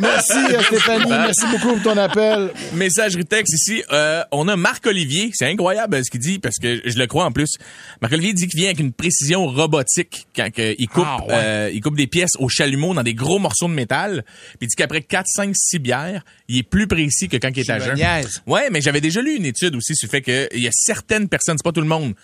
Merci 0.00 0.38
euh, 0.54 0.62
Stéphanie, 0.62 1.04
merci 1.10 1.46
beaucoup 1.50 1.74
pour 1.74 1.82
ton 1.82 1.96
appel. 1.98 2.50
Messagerie 2.74 3.24
texte 3.24 3.54
ici. 3.54 3.82
Euh, 3.92 4.22
on 4.32 4.48
a 4.48 4.56
Marc-Olivier. 4.56 5.30
C'est 5.34 5.46
incroyable 5.50 5.96
euh, 5.96 6.02
ce 6.04 6.10
qu'il 6.10 6.20
dit 6.20 6.38
parce 6.38 6.56
que 6.60 6.80
je 6.84 6.98
le 6.98 7.06
crois 7.06 7.24
en 7.24 7.32
plus. 7.32 7.50
Marc-Olivier 8.00 8.32
dit 8.32 8.46
qu'il 8.48 8.58
vient 8.60 8.68
avec 8.68 8.80
une 8.80 8.92
précision 8.92 9.46
robotique 9.46 10.26
quand 10.34 10.48
il 10.56 10.88
coupe 10.88 11.04
Ah, 11.06 11.18
ouais. 11.24 11.34
euh, 11.34 11.70
il 11.72 11.80
coupe 11.80 11.96
des 11.96 12.06
pièces 12.06 12.32
au 12.38 12.48
chalumeau 12.48 12.94
dans 12.94 13.02
des 13.02 13.14
gros 13.14 13.38
morceaux 13.38 13.68
de 13.68 13.72
métal. 13.74 14.24
Puis 14.24 14.58
il 14.62 14.68
dit 14.68 14.76
qu'après 14.76 15.00
4, 15.02 15.26
5, 15.26 15.50
6 15.54 15.78
bières, 15.78 16.22
il 16.48 16.58
est 16.58 16.62
plus 16.62 16.86
précis 16.86 17.28
que 17.28 17.36
quand 17.36 17.50
il 17.54 17.60
est 17.60 17.64
Tu 17.64 17.70
à 17.72 17.78
me 17.78 17.84
jeun. 17.84 17.94
niaises. 17.94 18.42
Ouais, 18.48 18.70
mais 18.70 18.80
j'avais 18.80 19.02
déjà 19.02 19.20
lu 19.20 19.36
une 19.36 19.44
étude 19.44 19.76
aussi 19.76 19.94
sur 19.94 20.06
le 20.06 20.10
fait 20.10 20.22
qu'il 20.22 20.60
y 20.60 20.66
a 20.66 20.70
certaines 20.72 21.28
personnes, 21.28 21.56
c'est 21.58 21.64
pas 21.64 21.72
tout 21.72 21.82
le 21.82 21.86
monde, 21.86 22.14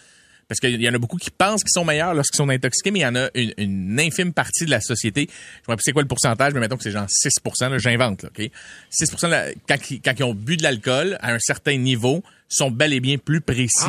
parce 0.48 0.58
qu'il 0.58 0.80
y 0.80 0.88
en 0.88 0.94
a 0.94 0.98
beaucoup 0.98 1.18
qui 1.18 1.30
pensent 1.30 1.62
qu'ils 1.62 1.72
sont 1.72 1.84
meilleurs 1.84 2.14
lorsqu'ils 2.14 2.38
sont 2.38 2.48
intoxiqués, 2.48 2.90
mais 2.90 3.00
il 3.00 3.02
y 3.02 3.06
en 3.06 3.14
a 3.14 3.28
une, 3.34 4.00
infime 4.00 4.32
partie 4.32 4.64
de 4.64 4.70
la 4.70 4.80
société. 4.80 5.28
Je 5.28 5.34
sais 5.34 5.62
pas 5.66 5.76
c'est 5.78 5.92
quoi 5.92 6.00
le 6.00 6.08
pourcentage, 6.08 6.54
mais 6.54 6.60
mettons 6.60 6.78
que 6.78 6.82
c'est 6.82 6.90
genre 6.90 7.06
6 7.08 7.30
là, 7.60 7.78
j'invente, 7.78 8.22
là, 8.22 8.30
OK? 8.36 8.50
6 8.90 9.10
de 9.10 9.26
la- 9.28 9.52
quand, 9.68 9.76
quand 10.02 10.14
ils 10.18 10.24
ont 10.24 10.34
bu 10.34 10.56
de 10.56 10.62
l'alcool 10.62 11.18
à 11.20 11.32
un 11.34 11.38
certain 11.38 11.76
niveau, 11.76 12.22
sont 12.48 12.70
bel 12.70 12.92
et 12.92 13.00
bien 13.00 13.16
plus 13.18 13.40
précis, 13.40 13.84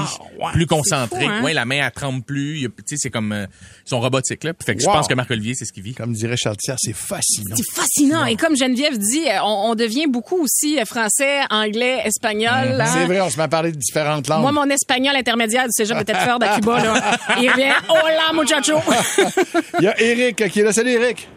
plus 0.53 0.65
concentrés. 0.65 1.19
C'est 1.21 1.25
fou, 1.25 1.31
hein? 1.31 1.43
Ouais, 1.43 1.53
la 1.53 1.65
main, 1.65 1.85
elle 1.85 1.91
tremble 1.91 2.23
plus. 2.23 2.61
Tu 2.61 2.71
sais, 2.85 2.95
c'est 2.97 3.09
comme... 3.09 3.31
euh, 3.31 3.45
ils 3.85 3.89
sont 3.89 3.99
robotiques, 3.99 4.43
là. 4.43 4.53
Fait 4.65 4.75
que 4.75 4.81
je 4.81 4.85
pense 4.85 5.07
que 5.07 5.13
Marc-Olivier, 5.13 5.53
c'est 5.53 5.65
ce 5.65 5.73
qu'il 5.73 5.83
vit. 5.83 5.93
Comme 5.93 6.13
dirait 6.13 6.37
Charles 6.37 6.57
Thiers, 6.57 6.75
c'est 6.77 6.95
fascinant. 6.95 7.55
C'est 7.55 7.75
fascinant. 7.81 8.25
Et 8.25 8.35
comme 8.35 8.55
Geneviève 8.57 8.97
dit, 8.97 9.27
euh, 9.27 9.39
on, 9.43 9.71
on 9.71 9.75
devient 9.75 10.07
beaucoup 10.07 10.41
aussi 10.41 10.79
euh, 10.79 10.85
français, 10.85 11.41
anglais, 11.51 12.01
espagnol. 12.05 12.79
hein. 12.81 12.85
C'est 12.85 13.05
vrai, 13.05 13.21
on 13.21 13.29
se 13.29 13.37
met 13.37 13.43
à 13.43 13.47
parler 13.47 13.71
de 13.71 13.77
différentes 13.77 14.27
langues. 14.27 14.41
Moi, 14.41 14.51
mon 14.51 14.69
espagnol 14.69 15.15
intermédiaire 15.15 15.65
du 15.65 15.71
cégep 15.71 15.97
de 15.99 16.03
Tedford 16.03 16.39
à 16.41 16.55
Cuba, 16.55 16.83
là, 16.83 17.17
il 17.41 17.49
revient 17.49 17.73
«Hola, 17.89 18.33
muchacho! 18.33 18.79
Il 19.79 19.83
y 19.83 19.87
a 19.87 20.01
Eric 20.01 20.47
qui 20.49 20.59
est 20.61 20.63
là. 20.63 20.71
Salut 20.73 20.91
Eric. 20.91 21.27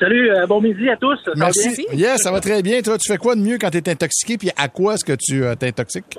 Salut, 0.00 0.30
euh, 0.30 0.46
bon 0.46 0.60
midi 0.60 0.88
à 0.88 0.96
tous. 0.96 1.18
Merci. 1.36 1.86
Yes, 1.92 2.22
ça 2.22 2.30
va 2.30 2.40
très 2.40 2.62
bien. 2.62 2.80
Toi, 2.82 2.98
tu 2.98 3.10
fais 3.10 3.18
quoi 3.18 3.34
de 3.34 3.40
mieux 3.40 3.58
quand 3.58 3.70
tu 3.70 3.78
es 3.78 3.88
intoxiqué? 3.88 4.38
Puis 4.38 4.50
à 4.56 4.68
quoi 4.68 4.94
est-ce 4.94 5.04
que 5.04 5.12
tu 5.18 5.42
euh, 5.44 5.54
t'intoxiques? 5.56 6.18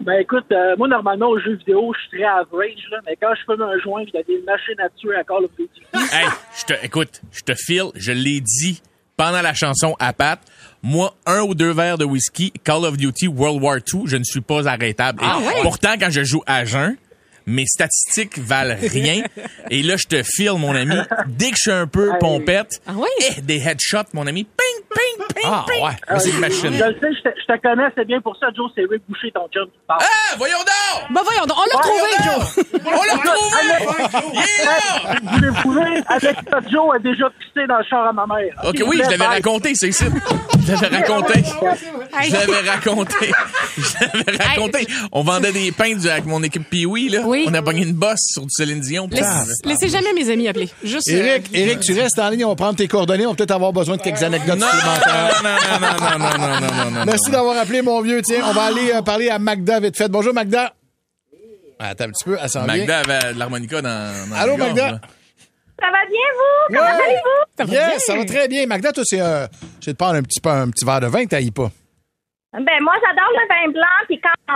Ben 0.00 0.18
écoute, 0.20 0.46
euh, 0.52 0.76
moi 0.78 0.88
normalement 0.88 1.28
aux 1.28 1.38
jeux 1.38 1.56
vidéo, 1.56 1.92
je 1.94 2.00
suis 2.08 2.18
très 2.18 2.24
average, 2.24 2.84
là, 2.90 2.98
mais 3.06 3.16
quand 3.20 3.34
je 3.34 3.42
fume 3.44 3.62
un 3.62 3.78
joint, 3.80 4.02
il 4.02 4.10
y 4.14 4.18
a 4.18 4.22
des 4.22 4.40
machines 4.46 4.80
à 4.80 4.88
tuer 4.96 5.14
à 5.14 5.24
Call 5.24 5.44
of 5.44 5.50
Duty. 5.58 5.82
hey, 6.12 6.26
je 6.58 6.64
te, 6.64 6.84
écoute, 6.86 7.20
je 7.32 7.40
te 7.42 7.52
file, 7.54 7.90
je 7.94 8.12
l'ai 8.12 8.40
dit 8.40 8.80
pendant 9.16 9.42
la 9.42 9.52
chanson 9.52 9.94
à 9.98 10.14
Pat. 10.14 10.40
Moi, 10.82 11.14
un 11.26 11.42
ou 11.42 11.54
deux 11.54 11.72
verres 11.72 11.98
de 11.98 12.06
whisky, 12.06 12.50
Call 12.64 12.86
of 12.86 12.96
Duty 12.96 13.28
World 13.28 13.62
War 13.62 13.76
II, 13.76 14.04
je 14.06 14.16
ne 14.16 14.24
suis 14.24 14.40
pas 14.40 14.66
arrêtable. 14.66 15.22
Et 15.22 15.26
Ah 15.28 15.38
ouais? 15.38 15.60
Pourtant, 15.62 15.94
quand 16.00 16.08
je 16.08 16.24
joue 16.24 16.42
à 16.46 16.64
jeun, 16.64 16.96
mes 17.44 17.66
statistiques 17.66 18.38
valent 18.38 18.76
rien. 18.80 19.22
Et 19.70 19.82
là, 19.82 19.96
je 19.98 20.06
te 20.06 20.22
file, 20.22 20.54
mon 20.56 20.74
ami. 20.74 20.96
Dès 21.26 21.50
que 21.50 21.56
je 21.56 21.62
suis 21.62 21.70
un 21.72 21.86
peu 21.86 22.12
pompette, 22.18 22.80
Ah 22.86 22.94
eh, 23.36 23.42
des 23.42 23.58
headshots, 23.58 24.08
mon 24.14 24.26
ami. 24.26 24.44
Ping, 24.44 24.84
ping, 24.94 25.26
ping, 25.34 25.44
Ah, 25.46 25.64
ping. 25.68 25.82
ouais. 25.84 26.18
C'est 26.18 26.30
une 26.30 26.38
machine. 26.40 26.72
Je 26.72 26.84
le 26.84 26.94
sais, 27.00 27.08
je 27.12 27.22
te, 27.22 27.28
je 27.40 27.52
te 27.54 27.60
connais, 27.60 27.88
c'est 27.96 28.04
bien 28.06 28.20
pour 28.20 28.36
ça, 28.36 28.46
Joe, 28.56 28.70
c'est 28.74 28.82
Rick 28.90 29.02
Boucher, 29.08 29.30
ton 29.32 29.48
parle. 29.86 30.00
Ah, 30.02 30.34
voyons 30.38 30.58
donc! 30.58 31.14
Ben 31.14 31.20
voyons 31.24 31.46
donc, 31.46 31.56
on 31.58 31.66
l'a 31.68 31.76
retrouvé, 31.78 32.10
Joe! 32.24 32.64
On 32.86 33.04
l'a 33.04 33.14
retrouvé! 33.14 34.32
Il 34.34 34.38
est 34.40 34.64
là! 34.64 34.76
Rick 35.32 35.62
Boucher, 35.64 36.02
avec 36.08 36.36
ça, 36.50 36.58
Joe 36.70 36.94
a 36.94 36.98
déjà 36.98 37.30
pissé 37.38 37.66
dans 37.68 37.78
le 37.78 37.84
char 37.84 38.06
à 38.06 38.12
ma 38.12 38.26
mère. 38.26 38.52
OK, 38.64 38.82
oui, 38.86 39.00
je 39.04 39.10
l'avais 39.10 39.26
raconté, 39.26 39.72
c'est 39.74 39.88
ici. 39.88 40.04
Je 40.66 40.72
l'avais 40.82 40.98
raconté. 40.98 41.42
Je 42.22 42.32
l'avais 42.32 42.68
raconté. 42.70 43.32
Je 43.78 44.04
l'avais 44.26 44.44
raconté. 44.44 44.86
On 45.10 45.22
vendait 45.22 45.50
des 45.52 45.72
pains 45.72 45.96
du- 45.96 46.08
avec 46.08 46.26
mon 46.26 46.42
équipe 46.42 46.68
Pee-Wee, 46.68 47.08
là. 47.08 47.22
Oui. 47.24 47.46
On 47.48 47.54
a 47.54 47.62
pogné 47.62 47.82
une 47.82 47.94
bosse 47.94 48.20
sur 48.32 48.42
du 48.42 48.50
Céline 48.50 48.80
Dion. 48.80 49.08
Laissez 49.64 49.88
jamais 49.88 50.12
mes 50.12 50.30
amis 50.30 50.46
appeler. 50.48 50.68
Juste. 50.84 51.08
euh, 51.08 51.16
Eric, 51.16 51.46
Eric, 51.54 51.80
tu 51.80 51.98
restes 51.98 52.18
en 52.18 52.28
ligne, 52.28 52.44
on 52.44 52.50
va 52.50 52.54
prendre 52.56 52.76
tes 52.76 52.86
coordonnées, 52.86 53.26
on 53.26 53.30
va 53.30 53.36
peut-être 53.36 53.50
avoir 53.52 53.72
besoin 53.72 53.96
de 53.96 54.02
quelques 54.02 54.22
anecdotes 54.22 54.58
Non, 54.58 54.66
Merci 57.06 57.30
d'avoir 57.30 57.56
appelé, 57.58 57.82
mon 57.82 58.00
vieux. 58.00 58.20
Tiens, 58.22 58.42
on 58.44 58.52
va 58.52 58.64
aller 58.64 58.92
euh, 58.92 59.02
parler 59.02 59.28
à 59.30 59.38
Magda 59.38 59.80
vite 59.80 59.96
fait. 59.96 60.08
Bonjour, 60.08 60.34
Magda. 60.34 60.72
Attends 61.78 62.04
un 62.04 62.10
petit 62.10 62.24
peu, 62.24 62.36
elle 62.40 62.48
s'en 62.48 62.64
vient. 62.64 62.76
Magda 62.76 62.98
avait 63.00 63.32
l'harmonica 63.34 63.80
dans, 63.80 64.28
dans 64.30 64.36
Allô, 64.36 64.56
Magda? 64.56 65.00
Ça 65.80 65.86
va 65.90 66.04
bien, 66.06 66.28
vous? 66.36 66.74
Comment 66.74 66.86
allez-vous? 66.88 67.42
Ça 67.56 67.64
va 67.64 67.70
bien? 67.70 67.98
Ça 67.98 68.16
va 68.16 68.24
très 68.24 68.48
bien. 68.48 68.66
Magda, 68.66 68.92
toi, 68.92 69.02
c'est 69.06 69.20
euh, 69.20 69.46
c'est 69.80 69.92
de 69.92 69.96
prendre 69.96 70.16
un 70.16 70.22
petit, 70.22 70.40
peu- 70.40 70.50
un 70.50 70.68
petit 70.68 70.84
verre 70.84 71.00
de 71.00 71.06
vin 71.06 71.24
que 71.24 71.50
pas? 71.50 71.70
Ben, 72.52 72.78
moi, 72.82 72.94
j'adore 73.00 73.30
le 73.32 73.48
vin 73.48 73.72
blanc, 73.72 74.04
puis 74.08 74.20
quand 74.20 74.54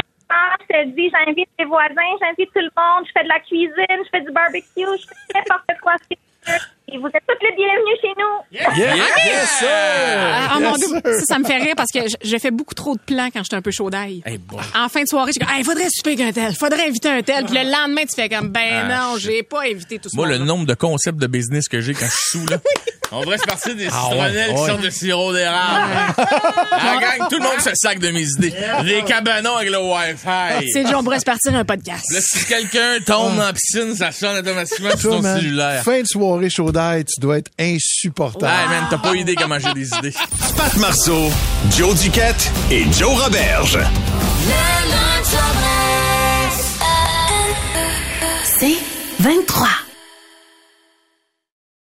je 0.60 0.66
te 0.66 0.84
dis, 0.96 1.10
j'invite 1.10 1.48
mes 1.58 1.64
voisins, 1.64 2.12
j'invite 2.20 2.50
tout 2.52 2.60
le 2.60 2.70
monde, 2.76 3.06
je 3.06 3.12
fais 3.16 3.24
de 3.24 3.28
la 3.28 3.40
cuisine, 3.40 3.72
je 4.04 4.08
fais 4.10 4.20
du 4.24 4.32
barbecue, 4.32 4.64
je 4.76 5.06
fais 5.32 5.38
n'importe 5.38 5.80
quoi. 5.80 5.92
c'est 6.10 6.18
sûr. 6.52 6.60
Et 6.92 6.98
vous 6.98 7.06
êtes 7.06 7.22
toutes 7.26 7.42
les 7.42 7.56
bienvenus 7.56 7.98
chez 8.00 8.08
nous. 8.18 8.58
Yes, 8.76 8.96
yes, 9.26 9.48
sir! 9.58 9.68
Ah, 9.68 10.48
ah, 10.52 10.60
mon 10.60 10.76
Yes, 10.76 10.78
Dieu, 10.78 10.88
sir. 11.02 11.14
ça, 11.20 11.24
ça 11.24 11.38
me 11.38 11.44
fait 11.44 11.56
rire 11.56 11.72
parce 11.76 11.90
que 11.90 12.00
je, 12.06 12.16
je 12.28 12.36
fais 12.38 12.50
beaucoup 12.50 12.74
trop 12.74 12.94
de 12.94 13.00
plans 13.00 13.28
quand 13.32 13.42
j'étais 13.42 13.56
un 13.56 13.62
peu 13.62 13.70
chaud 13.70 13.88
d'ail. 13.88 14.22
Hey, 14.26 14.36
bon. 14.38 14.58
En 14.76 14.88
fin 14.90 15.02
de 15.02 15.08
soirée, 15.08 15.32
je 15.34 15.40
dis, 15.40 15.46
il 15.58 15.64
faudrait 15.64 15.88
souper 15.90 16.10
avec 16.12 16.20
un 16.20 16.32
tel, 16.32 16.54
faudrait 16.54 16.86
inviter 16.86 17.08
un 17.08 17.22
tel. 17.22 17.46
Puis 17.46 17.54
le 17.54 17.64
lendemain, 17.70 18.02
tu 18.02 18.14
fais 18.14 18.28
comme, 18.28 18.50
ben 18.50 18.84
Ah, 18.90 19.08
non, 19.12 19.18
j'ai 19.18 19.42
pas 19.42 19.62
invité 19.62 19.98
tout 19.98 20.10
ce 20.10 20.16
Moi, 20.16 20.28
le 20.28 20.36
nombre 20.38 20.66
de 20.66 20.74
concepts 20.74 21.18
de 21.18 21.26
business 21.26 21.68
que 21.68 21.80
j'ai 21.80 21.94
quand 21.94 22.04
je 22.06 22.10
suis 22.10 22.38
sous, 22.40 22.46
là. 22.48 22.58
On 23.14 23.20
devrait 23.20 23.38
se 23.38 23.44
partir 23.44 23.74
des 23.76 23.86
Ah, 23.86 23.90
citronnelles 24.08 24.50
ouais, 24.50 24.54
qui 24.54 24.66
sortent 24.66 24.80
de 24.82 24.90
sirop 24.90 25.32
d'érable. 25.32 25.92
La 26.16 26.96
gang, 27.00 27.28
tout 27.30 27.36
le 27.38 27.42
monde 27.42 27.60
se 27.60 27.70
sac 27.74 27.98
de 27.98 28.10
mes 28.10 28.22
idées. 28.24 28.52
Les 28.84 29.02
cabanons 29.02 29.56
avec 29.56 29.70
le 29.70 29.78
Wi-Fi. 29.78 30.70
C'est 30.72 30.84
déjà, 30.84 30.98
on 30.98 31.04
pourrait 31.04 31.20
se 31.20 31.24
partir 31.24 31.54
un 31.54 31.64
podcast. 31.64 32.04
Là, 32.12 32.20
si 32.20 32.44
quelqu'un 32.44 32.98
tombe 33.06 33.36
dans 33.36 33.44
la 33.44 33.52
piscine, 33.52 33.94
ça 33.96 34.10
sonne 34.12 34.38
automatiquement 34.38 34.96
sur 34.96 35.10
ton 35.10 35.22
man, 35.22 35.38
cellulaire. 35.40 35.82
fin 35.84 36.00
de 36.02 36.06
soirée 36.06 36.50
chaud 36.50 36.72
d'ail, 36.72 37.04
tu 37.04 37.20
dois 37.20 37.38
être 37.38 37.50
insupportable. 37.58 38.44
Ouais, 38.52 38.68
man, 38.68 38.84
t'as 38.90 38.98
pas 38.98 39.14
idée 39.14 39.34
comment 39.34 39.58
j'ai 39.58 39.72
des 39.74 39.88
idées. 39.94 40.14
Pat 40.56 40.76
Marceau, 40.78 41.30
Joe 41.76 41.94
Duquette 42.00 42.50
et 42.70 42.84
Joe 42.92 43.20
Roberge. 43.22 43.78
C'est 48.58 48.76
23. 49.20 49.68